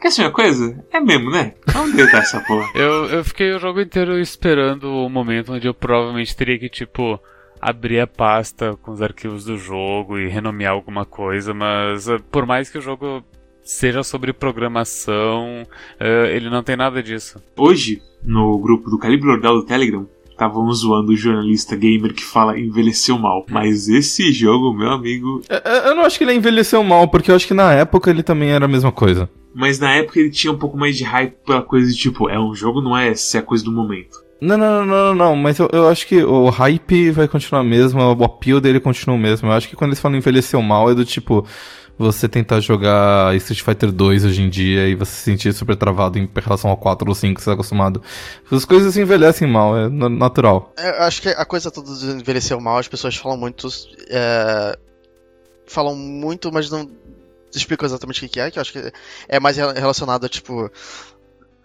[0.00, 0.84] quer saber uma coisa?
[0.92, 1.54] É mesmo, né?
[1.66, 2.68] Vamos deletar essa porra.
[2.74, 7.20] Eu, eu fiquei o jogo inteiro esperando o momento onde eu provavelmente teria que, tipo,
[7.60, 12.46] abrir a pasta com os arquivos do jogo e renomear alguma coisa, mas eh, por
[12.46, 13.24] mais que o jogo
[13.62, 15.66] seja sobre programação,
[16.00, 17.42] eh, ele não tem nada disso.
[17.56, 22.58] Hoje, no grupo do Calibre Ordal do Telegram, estavam zoando o jornalista gamer que fala
[22.58, 23.44] envelheceu mal.
[23.50, 27.34] Mas esse jogo, meu amigo, Eu, eu não acho que ele envelheceu mal, porque eu
[27.34, 29.28] acho que na época ele também era a mesma coisa.
[29.52, 32.38] Mas na época ele tinha um pouco mais de hype pela coisa de tipo, é
[32.38, 34.16] um jogo, não é se é coisa do momento.
[34.40, 38.00] Não, não, não, não, não, mas eu, eu acho que o hype vai continuar mesmo,
[38.00, 39.48] o appeal dele continua o mesmo.
[39.48, 41.44] Eu acho que quando eles falam envelheceu mal é do tipo,
[41.98, 46.18] você tentar jogar Street Fighter 2 hoje em dia e você se sentir super travado
[46.18, 48.00] em relação ao 4 ou 5 que você tá acostumado.
[48.50, 50.72] As coisas envelhecem mal, é na- natural.
[50.78, 53.68] Eu acho que a coisa toda de envelheceu mal, as pessoas falam muito.
[54.10, 54.78] é,
[55.66, 56.88] falam muito, mas não
[57.54, 58.92] explicam exatamente o que é, que eu acho que
[59.28, 60.70] é mais rela- relacionado a, tipo.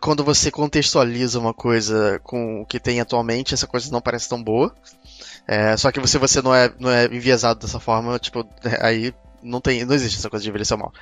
[0.01, 4.43] Quando você contextualiza uma coisa com o que tem atualmente, essa coisa não parece tão
[4.43, 4.75] boa.
[5.47, 8.45] É, só que você, você não, é, não é enviesado dessa forma, tipo,
[8.81, 9.85] aí não tem.
[9.85, 10.93] Não existe essa coisa de envelhecer mal.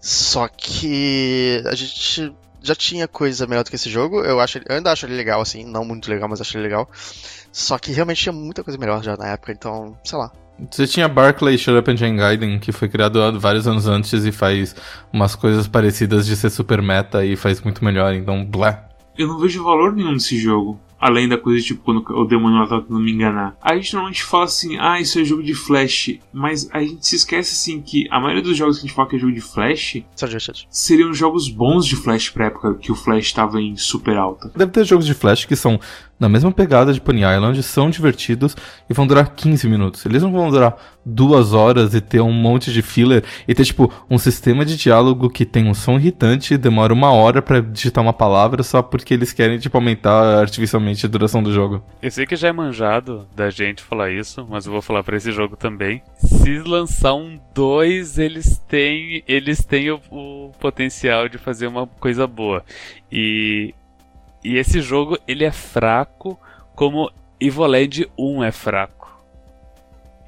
[0.00, 4.20] Só que a gente já tinha coisa melhor do que esse jogo.
[4.22, 6.88] Eu, acho, eu ainda acho ele legal, assim, não muito legal, mas acho ele legal.
[7.52, 10.30] Só que realmente tinha muita coisa melhor já na época, então, sei lá.
[10.70, 14.32] Você tinha Barclay Shut Up and Jane Gaiden, que foi criado vários anos antes e
[14.32, 14.76] faz
[15.10, 18.84] umas coisas parecidas de ser super meta e faz muito melhor, então blé.
[19.16, 20.78] Eu não vejo valor nenhum nesse jogo.
[21.00, 23.56] Além da coisa tipo quando o demônio lá tá tentando me enganar.
[23.62, 26.18] A gente normalmente fala assim, ah, isso é jogo de flash.
[26.32, 29.08] Mas a gente se esquece assim que a maioria dos jogos que a gente fala
[29.08, 30.02] que é jogo de flash
[30.68, 34.52] seriam jogos bons de flash pra época que o flash estava em super alta.
[34.54, 35.80] Deve ter jogos de Flash que são
[36.20, 38.54] na mesma pegada de Pony Island, são divertidos
[38.88, 40.04] e vão durar 15 minutos.
[40.04, 43.90] Eles não vão durar duas horas e ter um monte de filler e ter, tipo,
[44.08, 48.04] um sistema de diálogo que tem um som irritante e demora uma hora pra digitar
[48.04, 51.82] uma palavra só porque eles querem, tipo, aumentar artificialmente a duração do jogo.
[52.02, 55.16] Eu sei que já é manjado da gente falar isso, mas eu vou falar pra
[55.16, 56.02] esse jogo também.
[56.18, 62.26] Se lançar um 2, eles têm, eles têm o, o potencial de fazer uma coisa
[62.26, 62.62] boa.
[63.10, 63.74] E,
[64.44, 66.38] e esse jogo, ele é fraco
[66.74, 69.10] como Evoland 1 é fraco.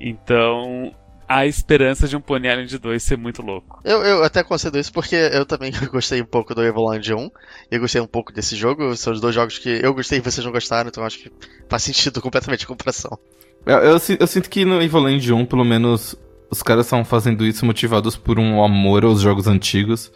[0.01, 0.93] Então,
[1.29, 3.81] há esperança de um Pony Island 2 ser muito louco.
[3.85, 7.31] Eu, eu até concedo isso porque eu também gostei um pouco do Evoland 1 e
[7.71, 8.95] eu gostei um pouco desse jogo.
[8.97, 11.33] São os dois jogos que eu gostei e vocês não gostaram, então acho que
[11.69, 13.19] faz sentido completamente a comparação.
[13.65, 16.17] Eu, eu, eu sinto que no Evoland 1, pelo menos,
[16.51, 20.13] os caras estão fazendo isso motivados por um amor aos jogos antigos.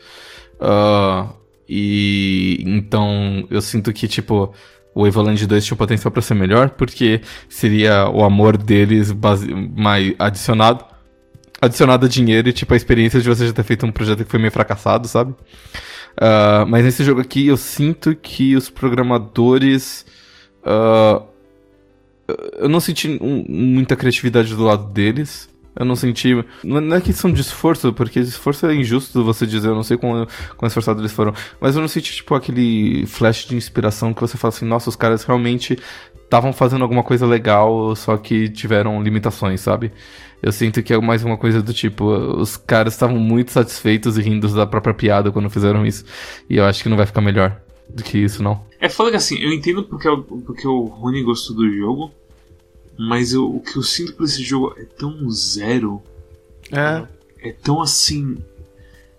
[0.61, 1.29] Ah,
[1.69, 4.53] e então eu sinto que, tipo,
[4.95, 9.47] o Evoland 2 tinha potencial pra ser melhor, porque seria o amor deles base...
[9.55, 10.85] mais adicionado.
[11.61, 14.31] Adicionado a dinheiro e, tipo, a experiência de você já ter feito um projeto que
[14.31, 15.35] foi meio fracassado, sabe?
[16.19, 20.07] Ah, mas nesse jogo aqui eu sinto que os programadores.
[20.65, 21.23] ah,
[22.59, 25.49] eu não senti um- muita criatividade do lado deles.
[25.79, 26.31] Eu não senti.
[26.65, 30.27] Não é questão de esforço, porque esforço é injusto você dizer, eu não sei quão,
[30.57, 31.35] quão esforçados eles foram.
[31.61, 34.97] Mas eu não senti, tipo, aquele flash de inspiração que você fala assim, nossa, os
[34.97, 35.79] caras realmente
[36.25, 39.93] estavam fazendo alguma coisa legal, só que tiveram limitações, sabe?
[40.43, 44.23] Eu sinto que é mais uma coisa do tipo, os caras estavam muito satisfeitos e
[44.23, 46.05] rindo da própria piada quando fizeram isso.
[46.49, 47.57] E eu acho que não vai ficar melhor
[47.89, 48.61] do que isso, não.
[48.81, 52.11] É foda que assim, eu entendo porque, o- porque o Rony gostou do jogo,
[52.99, 56.03] mas eu- o que eu sinto por esse jogo é tão zero,
[56.73, 57.07] É.
[57.41, 58.37] é tão assim.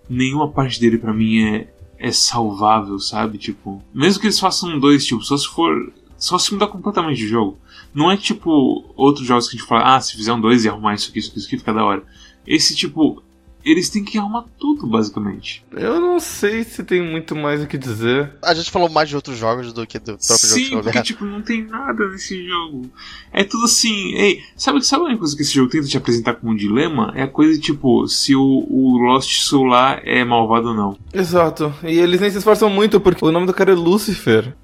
[0.08, 3.36] Nenhuma parte dele pra mim é, é salvável, sabe?
[3.38, 5.92] Tipo, mesmo que eles façam dois, tipo, só se for.
[6.16, 7.56] Só se mudar completamente de jogo.
[7.94, 10.68] Não é tipo outros jogos que a gente fala, ah, se fizer um dois e
[10.68, 12.02] arrumar isso aqui, isso aqui, isso aqui, fica da hora.
[12.46, 13.22] Esse tipo,
[13.64, 15.64] eles têm que arrumar tudo, basicamente.
[15.72, 18.32] Eu não sei se tem muito mais o que dizer.
[18.42, 20.82] A gente falou mais de outros jogos do que do próprio Sim, jogo.
[20.84, 22.90] porque tipo, não tem nada nesse jogo.
[23.32, 26.52] É tudo assim, ei, sabe, sabe uma coisa que esse jogo tenta te apresentar como
[26.52, 27.12] um dilema?
[27.14, 30.98] É a coisa tipo, se o, o Lost Soul lá é malvado ou não.
[31.12, 31.74] Exato.
[31.82, 34.54] E eles nem se esforçam muito, porque o nome do cara é Lucifer.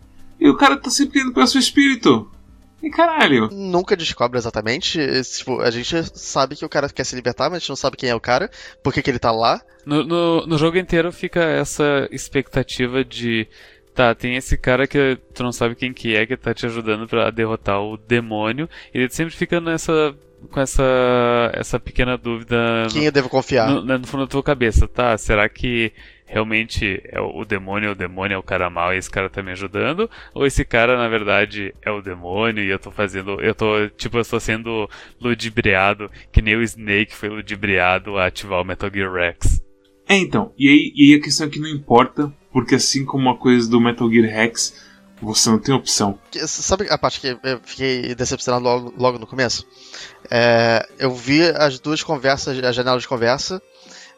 [0.40, 2.28] E o cara tá sempre indo pelo seu espírito.
[2.84, 3.48] E caralho.
[3.50, 5.00] Nunca descobre exatamente.
[5.00, 7.76] esse, Tipo, a gente sabe que o cara quer se libertar, mas a gente não
[7.76, 8.50] sabe quem é o cara,
[8.82, 9.62] por que, que ele tá lá.
[9.86, 13.48] No, no, no jogo inteiro fica essa expectativa de.
[13.94, 17.06] Tá, tem esse cara que tu não sabe quem que é, que tá te ajudando
[17.06, 18.68] pra derrotar o demônio.
[18.92, 20.14] E ele sempre fica nessa.
[20.50, 20.82] com essa.
[21.54, 22.56] essa pequena dúvida
[22.90, 23.70] Quem eu devo confiar.
[23.70, 25.16] no, no, no fundo da tua cabeça, tá?
[25.16, 25.92] Será que
[26.26, 29.42] realmente é o, o demônio, o demônio é o cara mau e esse cara tá
[29.42, 30.10] me ajudando?
[30.34, 33.40] Ou esse cara, na verdade, é o demônio e eu tô fazendo.
[33.40, 34.88] Eu tô, tipo, eu tô sendo
[35.20, 39.62] ludibriado, que nem o Snake foi ludibriado a ativar o Metal Gear Rex.
[40.06, 43.30] É então, e aí, e aí a questão é que não importa, porque assim como
[43.30, 44.74] a coisa do Metal Gear Rex,
[45.20, 46.18] você não tem opção.
[46.46, 49.66] Sabe a parte que eu fiquei decepcionado logo, logo no começo?
[50.30, 53.62] É, eu vi as duas conversas, a janela de conversa.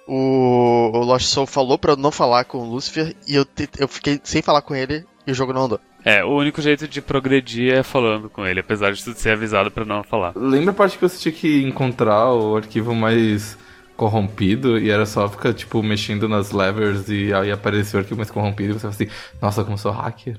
[0.07, 3.69] O, o Lost Soul falou pra eu não falar com o Lucifer e eu, te-
[3.79, 5.81] eu fiquei sem falar com ele e o jogo não andou.
[6.05, 9.71] É, o único jeito de progredir é falando com ele, apesar de tudo ser avisado
[9.73, 10.33] pra não falar.
[10.37, 13.59] Lembra a parte que você tinha que encontrar o arquivo mais
[13.97, 18.31] corrompido e era só ficar, tipo, mexendo nas levers e aí apareceu o arquivo mais
[18.31, 19.09] corrompido e você fala assim,
[19.43, 20.39] nossa, como sou hacker.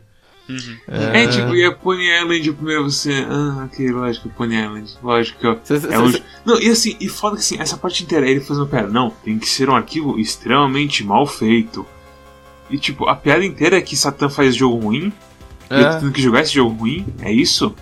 [0.87, 3.25] É, tipo, e a Pony Island, primeiro você.
[3.29, 4.93] Ah, ok, lógico, Pony Island.
[5.03, 6.11] Lógico que ó, Cê- cê- é um...
[6.11, 8.87] cê- Não, e assim, e foda que assim, essa parte inteira, ele fazendo piada.
[8.87, 11.85] Não, tem que ser um arquivo extremamente mal feito.
[12.69, 15.11] E tipo, a piada inteira é que Satã faz jogo ruim.
[15.69, 17.05] E eu tô É, tendo que jogar esse jogo ruim.
[17.21, 17.75] É isso?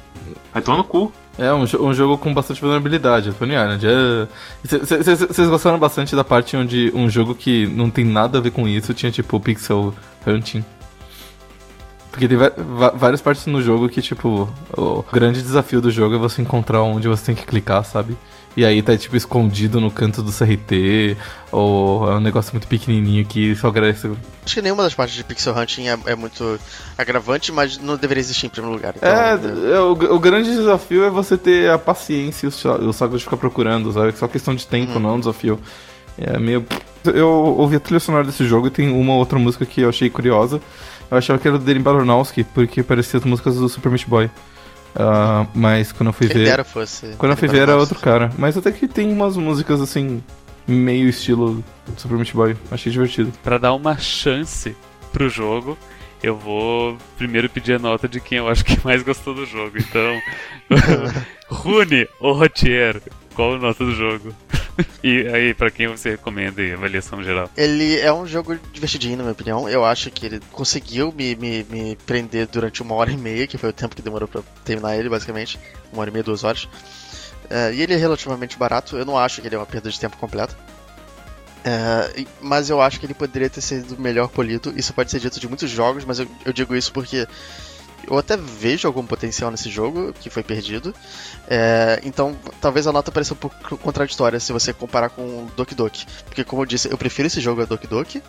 [0.51, 1.11] Vai tomar no cu.
[1.37, 3.85] é um, um jogo com bastante vulnerabilidade, Tony Island.
[3.85, 4.27] É...
[4.63, 8.67] Vocês gostaram bastante da parte onde um jogo que não tem nada a ver com
[8.67, 9.93] isso tinha, tipo, pixel
[10.25, 10.63] hunting.
[12.15, 12.37] Porque tem
[12.95, 17.09] várias partes no jogo que, tipo, o grande desafio do jogo é você encontrar onde
[17.09, 18.17] você tem que clicar, sabe?
[18.55, 21.17] E aí tá, tipo, escondido no canto do CRT,
[21.51, 24.09] ou é um negócio muito pequenininho que só agradece.
[24.45, 26.57] Acho que nenhuma das partes de pixel hunting é, é muito
[26.97, 28.93] agravante, mas não deveria existir em primeiro lugar.
[28.95, 29.79] Então, é, é...
[29.81, 33.91] O, o, grande desafio é você ter a paciência e o saco de ficar procurando,
[33.91, 34.07] sabe?
[34.07, 34.99] É só questão de tempo, uhum.
[35.01, 35.59] não é um desafio.
[36.17, 36.65] É meio.
[37.03, 40.09] Eu ouvi a trilha sonora desse jogo e tem uma outra música que eu achei
[40.09, 40.61] curiosa.
[41.09, 44.25] Eu achava que era do Danny Balornowski, porque parecia as músicas do Super Meat Boy.
[44.95, 46.63] Uh, mas quando eu fui Quem ver.
[46.63, 48.31] Fosse quando eu fui ver era outro cara.
[48.37, 50.23] Mas até que tem umas músicas assim,
[50.67, 51.63] meio estilo
[51.97, 52.57] Super Meat Boy.
[52.71, 53.31] Achei divertido.
[53.43, 54.75] Para dar uma chance
[55.11, 55.77] pro jogo,
[56.23, 59.77] eu vou primeiro pedir a nota de quem eu acho que mais gostou do jogo.
[59.77, 60.19] Então,
[61.49, 63.01] Rune ou Rotier,
[63.35, 64.33] qual a nota do jogo?
[65.03, 67.49] E aí, para quem você recomenda em avaliação geral?
[67.55, 69.69] Ele é um jogo divertidinho, na minha opinião.
[69.69, 73.57] Eu acho que ele conseguiu me, me, me prender durante uma hora e meia, que
[73.57, 75.59] foi o tempo que demorou para terminar ele, basicamente.
[75.91, 76.65] Uma hora e meia, duas horas.
[77.45, 78.97] Uh, e ele é relativamente barato.
[78.97, 80.55] Eu não acho que ele é uma perda de tempo completa.
[81.65, 84.73] Uh, mas eu acho que ele poderia ter sido melhor polido.
[84.75, 87.27] Isso pode ser dito de muitos jogos, mas eu, eu digo isso porque
[88.09, 90.93] eu até vejo algum potencial nesse jogo que foi perdido.
[91.47, 95.75] É, então, talvez a nota pareça um pouco contraditória se você comparar com o Doki
[95.75, 96.05] Doki.
[96.25, 98.21] Porque, como eu disse, eu prefiro esse jogo a Doki Doki.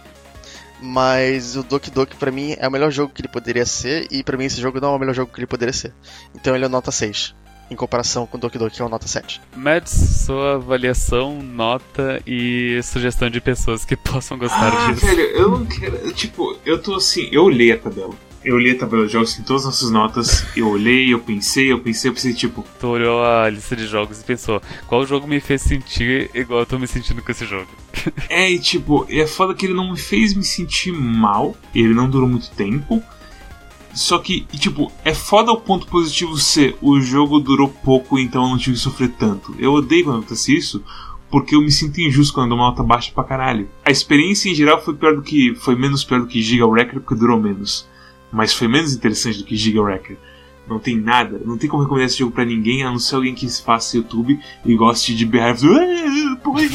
[0.80, 4.22] Mas o Doki Doki pra mim é o melhor jogo que ele poderia ser, e
[4.22, 5.94] pra mim esse jogo não é o melhor jogo que ele poderia ser.
[6.34, 7.34] Então ele é nota 6,
[7.70, 9.40] em comparação com o Doki Doki, que é uma nota 7.
[9.56, 9.90] Mads,
[10.26, 15.06] sua avaliação, nota e sugestão de pessoas que possam gostar ah, disso.
[15.06, 16.12] Velho, eu não quero.
[16.12, 18.14] Tipo, eu tô assim, eu olhei a tabela
[18.46, 21.72] eu olhei a tabela de jogos em todas as nossas notas, eu olhei, eu pensei,
[21.72, 22.64] eu pensei, eu pensei, tipo.
[22.78, 26.66] Tu olhou a lista de jogos e pensou, qual jogo me fez sentir igual eu
[26.66, 27.66] tô me sentindo com esse jogo?
[28.30, 32.09] é, e tipo, é foda que ele não me fez me sentir mal, ele não
[32.09, 33.02] durou muito tempo.
[33.92, 38.50] Só que, tipo, é foda o ponto positivo ser o jogo durou pouco, então eu
[38.50, 39.56] não tive que sofrer tanto.
[39.59, 40.85] Eu odeio quando acontece isso,
[41.30, 43.68] porque eu me sinto injusto quando dou uma nota baixa pra caralho.
[43.85, 45.54] A experiência em geral foi pior do que.
[45.56, 47.88] foi menos pior do que Giga Wrecker porque durou menos
[48.30, 50.16] mas foi menos interessante do que Giga Wrecker.
[50.68, 53.36] Não tem nada, não tem como recomendar esse jogo pra ninguém, a não ser alguém
[53.36, 55.54] que faça YouTube e goste de berrar,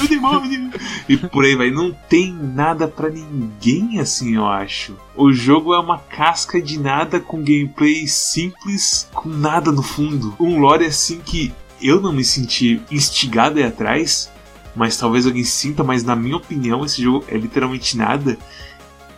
[0.08, 0.72] demônio,
[1.10, 1.70] e por aí vai.
[1.72, 4.96] Não tem nada para ninguém assim, eu acho.
[5.14, 10.36] O jogo é uma casca de nada com gameplay simples, com nada no fundo.
[10.40, 14.32] Um lore assim que eu não me senti instigado aí atrás,
[14.74, 18.38] mas talvez alguém sinta, mas na minha opinião esse jogo é literalmente nada.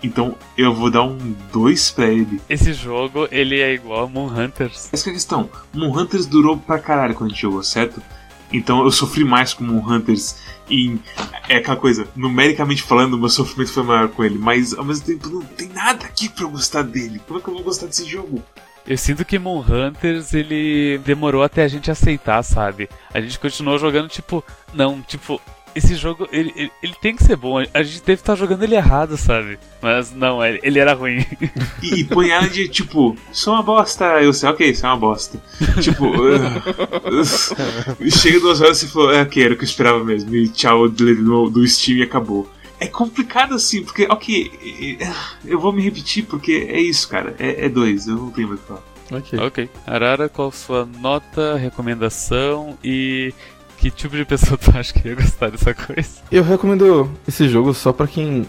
[0.03, 2.41] Então eu vou dar um 2 pra ele.
[2.49, 4.89] Esse jogo, ele é igual a Moon Hunters.
[4.91, 5.49] Essa é a questão.
[5.73, 8.01] Moon Hunters durou pra caralho quando a gente jogou, certo?
[8.51, 10.35] Então eu sofri mais com Moon Hunters
[10.69, 10.99] e
[11.49, 15.27] é aquela coisa, numericamente falando, meu sofrimento foi maior com ele, mas ao mesmo tempo
[15.27, 17.19] não tem nada aqui pra eu gostar dele.
[17.27, 18.43] Como é que eu vou gostar desse jogo?
[18.85, 22.89] Eu sinto que Moon Hunters ele demorou até a gente aceitar, sabe?
[23.13, 25.41] A gente continuou jogando tipo, não, tipo,
[25.75, 27.57] esse jogo, ele, ele, ele, tem que ser bom.
[27.73, 29.57] A gente deve estar jogando ele errado, sabe?
[29.81, 31.25] Mas não, ele, ele era ruim.
[31.81, 34.05] E, e põe ela de tipo, é uma bosta.
[34.21, 35.41] Eu sei, ok, isso é uma bosta.
[35.81, 36.35] tipo, uh,
[37.09, 40.35] uh, chega duas horas e você falou, é, ok, era o que eu esperava mesmo.
[40.35, 42.49] E tchau, do, do Steam e acabou.
[42.79, 44.99] É complicado assim, porque, ok,
[45.45, 47.35] eu vou me repetir porque é isso, cara.
[47.39, 48.93] É, é dois, eu não tenho mais o que falar.
[49.11, 49.39] Ok.
[49.39, 49.69] Ok.
[49.85, 53.33] Arara, qual sua nota, recomendação e
[53.83, 56.09] que tipo de pessoa tu acha que ia gostar dessa coisa?
[56.31, 58.45] Eu recomendo esse jogo só para quem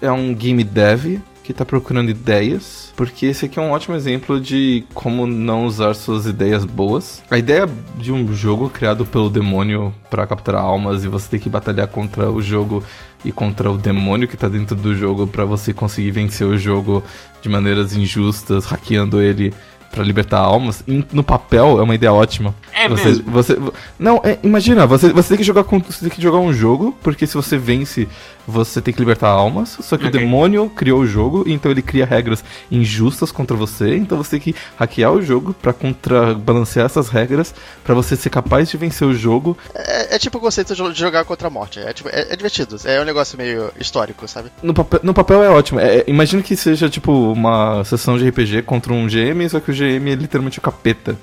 [0.00, 4.40] é um game dev que tá procurando ideias, porque esse aqui é um ótimo exemplo
[4.40, 7.24] de como não usar suas ideias boas.
[7.28, 11.48] A ideia de um jogo criado pelo demônio para capturar almas e você ter que
[11.48, 12.84] batalhar contra o jogo
[13.24, 17.02] e contra o demônio que tá dentro do jogo para você conseguir vencer o jogo
[17.42, 19.52] de maneiras injustas, hackeando ele
[19.90, 22.54] para libertar almas, no papel é uma ideia ótima.
[22.72, 23.32] É você, mesmo.
[23.32, 23.58] Você,
[23.98, 26.96] não, é, imagina, você, você tem que jogar com, você tem que jogar um jogo,
[27.02, 28.08] porque se você vence
[28.48, 30.20] você tem que libertar almas, só que okay.
[30.20, 34.40] o demônio criou o jogo, então ele cria regras injustas contra você, então você tem
[34.40, 37.54] que hackear o jogo para contrabalancear essas regras,
[37.84, 39.56] para você ser capaz de vencer o jogo.
[39.74, 42.76] É, é, tipo o conceito de jogar contra a morte, é, tipo, é, é, divertido,
[42.86, 44.50] é um negócio meio histórico, sabe?
[44.62, 48.62] No papel, no papel é ótimo, é, imagina que seja tipo uma sessão de RPG
[48.62, 51.16] contra um GM, só que o GM é literalmente o capeta.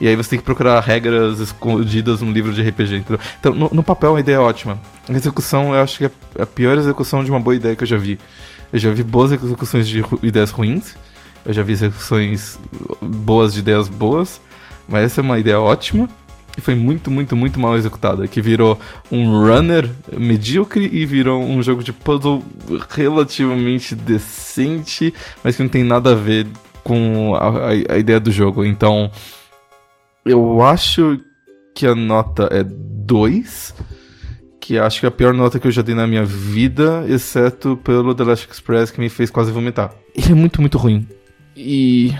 [0.00, 2.96] E aí você tem que procurar regras escondidas no livro de RPG.
[2.96, 3.20] Entendeu?
[3.38, 4.80] Então, no, no, papel, a ideia é ótima.
[5.06, 6.10] A execução, eu acho que é
[6.42, 8.18] a pior execução de uma boa ideia que eu já vi.
[8.72, 10.96] Eu já vi boas execuções de ru ideias ruins.
[11.44, 12.58] Eu já vi execuções
[13.02, 14.40] boas de ideias boas.
[14.88, 16.08] Mas essa é uma ideia ótima.
[16.56, 18.26] E foi muito, muito, muito mal executada.
[18.26, 18.80] Que virou
[19.12, 22.42] um runner medíocre e virou um jogo de puzzle
[22.88, 25.12] relativamente decente,
[25.44, 26.46] mas que não tem nada a ver
[26.90, 28.64] com a, a ideia do jogo.
[28.64, 29.12] Então,
[30.24, 31.20] eu acho
[31.72, 33.74] que a nota é 2.
[34.60, 37.76] Que acho que é a pior nota que eu já dei na minha vida, exceto
[37.76, 39.94] pelo The Last Express, que me fez quase vomitar.
[40.16, 41.06] Ele é muito, muito ruim.
[41.56, 42.12] E.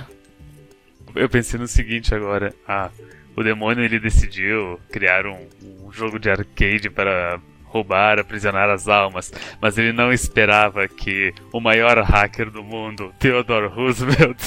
[1.17, 2.55] Eu pensei no seguinte agora.
[2.67, 2.91] Ah,
[3.37, 5.49] o demônio ele decidiu criar um,
[5.85, 7.41] um jogo de arcade para
[7.71, 13.69] roubar, aprisionar as almas, mas ele não esperava que o maior hacker do mundo, Theodore
[13.69, 14.39] Roosevelt,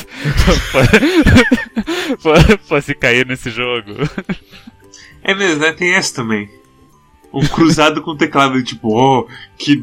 [2.67, 3.91] fosse cair nesse jogo.
[5.23, 5.71] É mesmo, né?
[5.71, 6.49] Tem essa também.
[7.33, 9.75] Um cruzado com teclado, tipo, oh, que.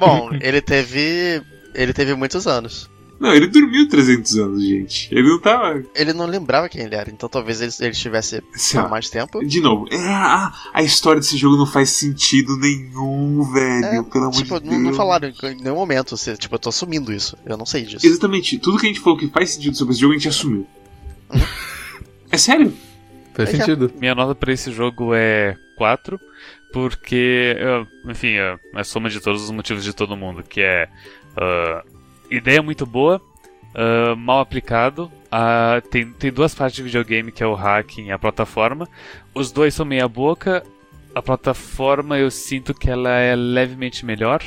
[0.00, 1.42] Bom, ele teve.
[1.74, 2.90] Ele teve muitos anos.
[3.18, 5.08] Não, ele dormiu 300 anos, gente.
[5.14, 5.82] Ele não tava.
[5.94, 8.42] Ele não lembrava quem ele era, então talvez ele, ele estivesse
[8.76, 9.44] há mais tempo.
[9.44, 13.84] De novo, é, a, a, história desse jogo não faz sentido nenhum, velho.
[13.84, 14.82] É, pelo amor tipo, de Deus.
[14.82, 16.16] Não, não falaram em nenhum momento.
[16.16, 17.36] Você, tipo, eu tô assumindo isso.
[17.46, 18.06] Eu não sei disso.
[18.06, 18.58] Exatamente.
[18.58, 20.66] Tudo que a gente falou que faz sentido sobre esse jogo, a gente assumiu.
[21.32, 21.40] Uhum.
[22.30, 22.74] é sério?
[23.32, 23.92] Faz é sentido.
[23.98, 26.20] Minha nota para esse jogo é 4,
[26.72, 27.56] porque,
[28.08, 30.88] enfim, é a soma de todos os motivos de todo mundo, que é.
[31.36, 31.93] Uh,
[32.36, 33.20] ideia muito boa,
[33.74, 35.10] uh, mal aplicado.
[35.26, 38.88] Uh, tem, tem duas partes de videogame que é o hacking e a plataforma.
[39.34, 40.64] Os dois são meia boca.
[41.14, 44.42] A plataforma eu sinto que ela é levemente melhor,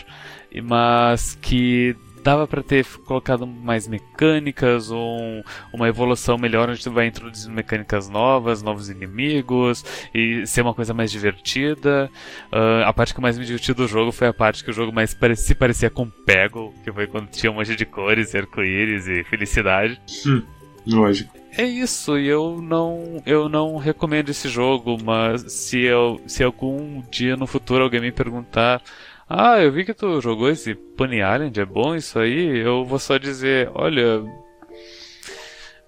[0.63, 1.95] mas que
[2.27, 7.49] dava para ter colocado mais mecânicas ou um, uma evolução melhor onde tu vai introduzir
[7.49, 12.11] mecânicas novas, novos inimigos e ser uma coisa mais divertida.
[12.51, 14.91] Uh, a parte que mais me divertiu do jogo foi a parte que o jogo
[14.91, 19.07] mais pare se parecia com Peggle, que foi quando tinha um monte de cores, arco-íris
[19.07, 19.97] e felicidade.
[20.25, 20.43] Hum,
[20.85, 21.33] lógico.
[21.57, 27.01] É isso, e eu não, eu não recomendo esse jogo, mas se, eu, se algum
[27.09, 28.81] dia no futuro alguém me perguntar
[29.29, 32.59] ah, eu vi que tu jogou esse Pony Island, é bom isso aí?
[32.59, 34.21] Eu vou só dizer, olha.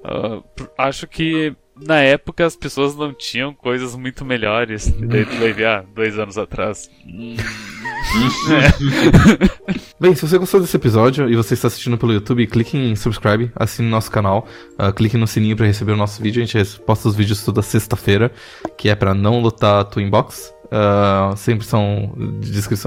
[0.01, 0.43] Uh,
[0.77, 4.89] acho que na época as pessoas não tinham coisas muito melhores.
[4.99, 6.89] Daí tu vai ver, ah, dois anos atrás.
[9.99, 13.51] Bem, se você gostou desse episódio e você está assistindo pelo YouTube, clique em subscribe,
[13.55, 14.47] assine nosso canal,
[14.79, 16.43] uh, clique no sininho para receber o nosso vídeo.
[16.43, 18.31] A gente posta os vídeos toda sexta-feira,
[18.77, 20.53] que é para não lutar a tua inbox.
[20.71, 22.13] Uh, sempre são,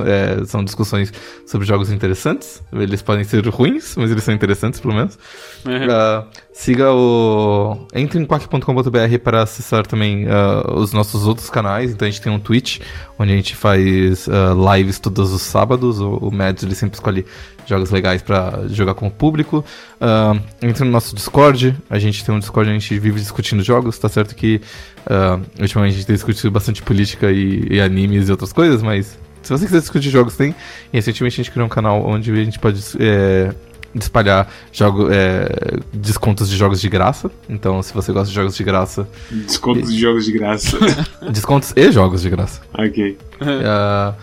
[0.06, 1.12] é, são discussões
[1.44, 2.62] sobre jogos interessantes.
[2.72, 5.18] Eles podem ser ruins, mas eles são interessantes, pelo menos.
[5.64, 5.72] Uhum.
[5.74, 7.86] Uh, siga o.
[7.92, 11.90] Entre em quack.com.br para acessar também uh, os nossos outros canais.
[11.90, 12.80] Então a gente tem um Twitch,
[13.18, 14.28] onde a gente faz
[14.76, 15.98] lives todos os sábados.
[16.00, 17.26] O, o Mads ele sempre escolhe
[17.66, 19.64] jogos legais para jogar com o público.
[20.00, 23.98] Uh, entra no nosso Discord, a gente tem um Discord, a gente vive discutindo jogos,
[23.98, 24.60] tá certo que
[25.06, 29.18] uh, ultimamente a gente tem discutido bastante política e, e, animes e outras coisas, mas
[29.42, 30.54] se você quiser discutir jogos, tem.
[30.92, 33.52] E recentemente a gente criou um canal onde a gente pode é,
[33.94, 35.48] espalhar jogo, é,
[35.92, 37.30] descontos de jogos de graça.
[37.48, 39.08] Então, se você gosta de jogos de graça.
[39.30, 39.94] Descontos e...
[39.94, 40.78] de jogos de graça.
[41.30, 42.60] descontos e jogos de graça.
[42.74, 43.18] Ok.
[43.40, 44.14] Uh,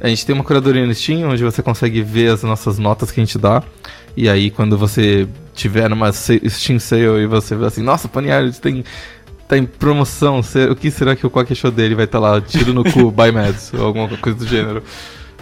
[0.00, 3.20] a gente tem uma curadoria no Steam, onde você consegue ver as nossas notas que
[3.20, 3.62] a gente dá.
[4.16, 8.84] E aí, quando você tiver numa Steam Sale e você vê assim, nossa, Paniard tem
[9.46, 11.94] tá em promoção, o que será que o Quack achou dele?
[11.94, 14.82] Vai estar tá lá, tiro no cu, buy Mads, ou alguma coisa do gênero.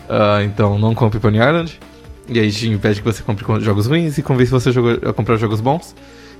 [0.05, 1.81] Uh, então, não compre Pony Island.
[2.29, 4.71] E aí gente impede que você compre jogos ruins e convence você
[5.09, 5.95] a comprar jogos bons.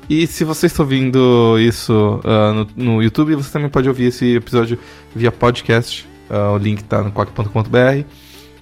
[0.09, 4.37] E se você está ouvindo isso uh, no, no YouTube, você também pode ouvir esse
[4.37, 4.79] episódio
[5.15, 6.07] via podcast.
[6.31, 8.05] Uh, o link está no quack.com.br.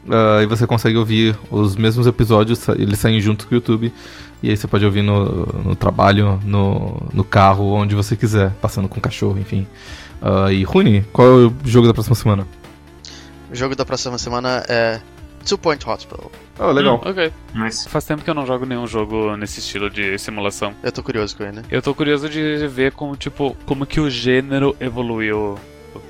[0.05, 3.93] Uh, e você consegue ouvir os mesmos episódios, eles saem junto com o YouTube.
[4.43, 8.89] E aí você pode ouvir no, no trabalho, no, no carro, onde você quiser, passando
[8.89, 9.67] com o cachorro, enfim.
[10.21, 12.47] Uh, e Rune, qual é o jogo da próxima semana?
[13.51, 15.01] O jogo da próxima semana é
[15.45, 16.31] Two Point Hospital.
[16.59, 16.97] Oh, legal.
[17.05, 17.33] Hum, ok.
[17.55, 17.89] Nice.
[17.89, 20.75] Faz tempo que eu não jogo nenhum jogo nesse estilo de simulação.
[20.83, 21.63] Eu tô curioso com ele, né?
[21.71, 25.59] Eu tô curioso de ver como, tipo, como que o gênero evoluiu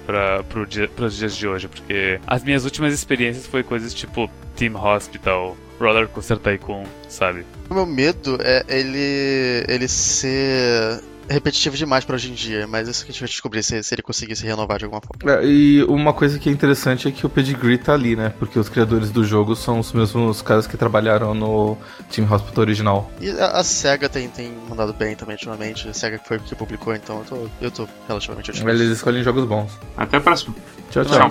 [0.07, 4.77] para dia, pros dias de hoje, porque as minhas últimas experiências foi coisas tipo Team
[4.77, 7.45] Hospital, Roller Coaster Tycoon, sabe?
[7.71, 11.03] O meu medo é ele ele ser
[11.33, 13.95] repetitivo demais para hoje em dia, mas isso que a gente vai descobrir se, se
[13.95, 15.41] ele conseguir se renovar de alguma forma.
[15.41, 18.33] É, e uma coisa que é interessante é que o pedigree tá ali, né?
[18.39, 21.77] Porque os criadores do jogo são os mesmos caras que trabalharam no
[22.11, 23.11] Team Hospital original.
[23.21, 25.89] E a, a SEGA tem, tem mandado bem também ultimamente.
[25.89, 28.71] A SEGA que foi que publicou, então eu tô, eu tô relativamente otimista.
[28.71, 29.73] Eles escolhem jogos bons.
[29.97, 30.55] Até a próxima.
[30.91, 31.05] tchau.
[31.05, 31.31] Tchau.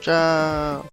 [0.00, 0.91] tchau.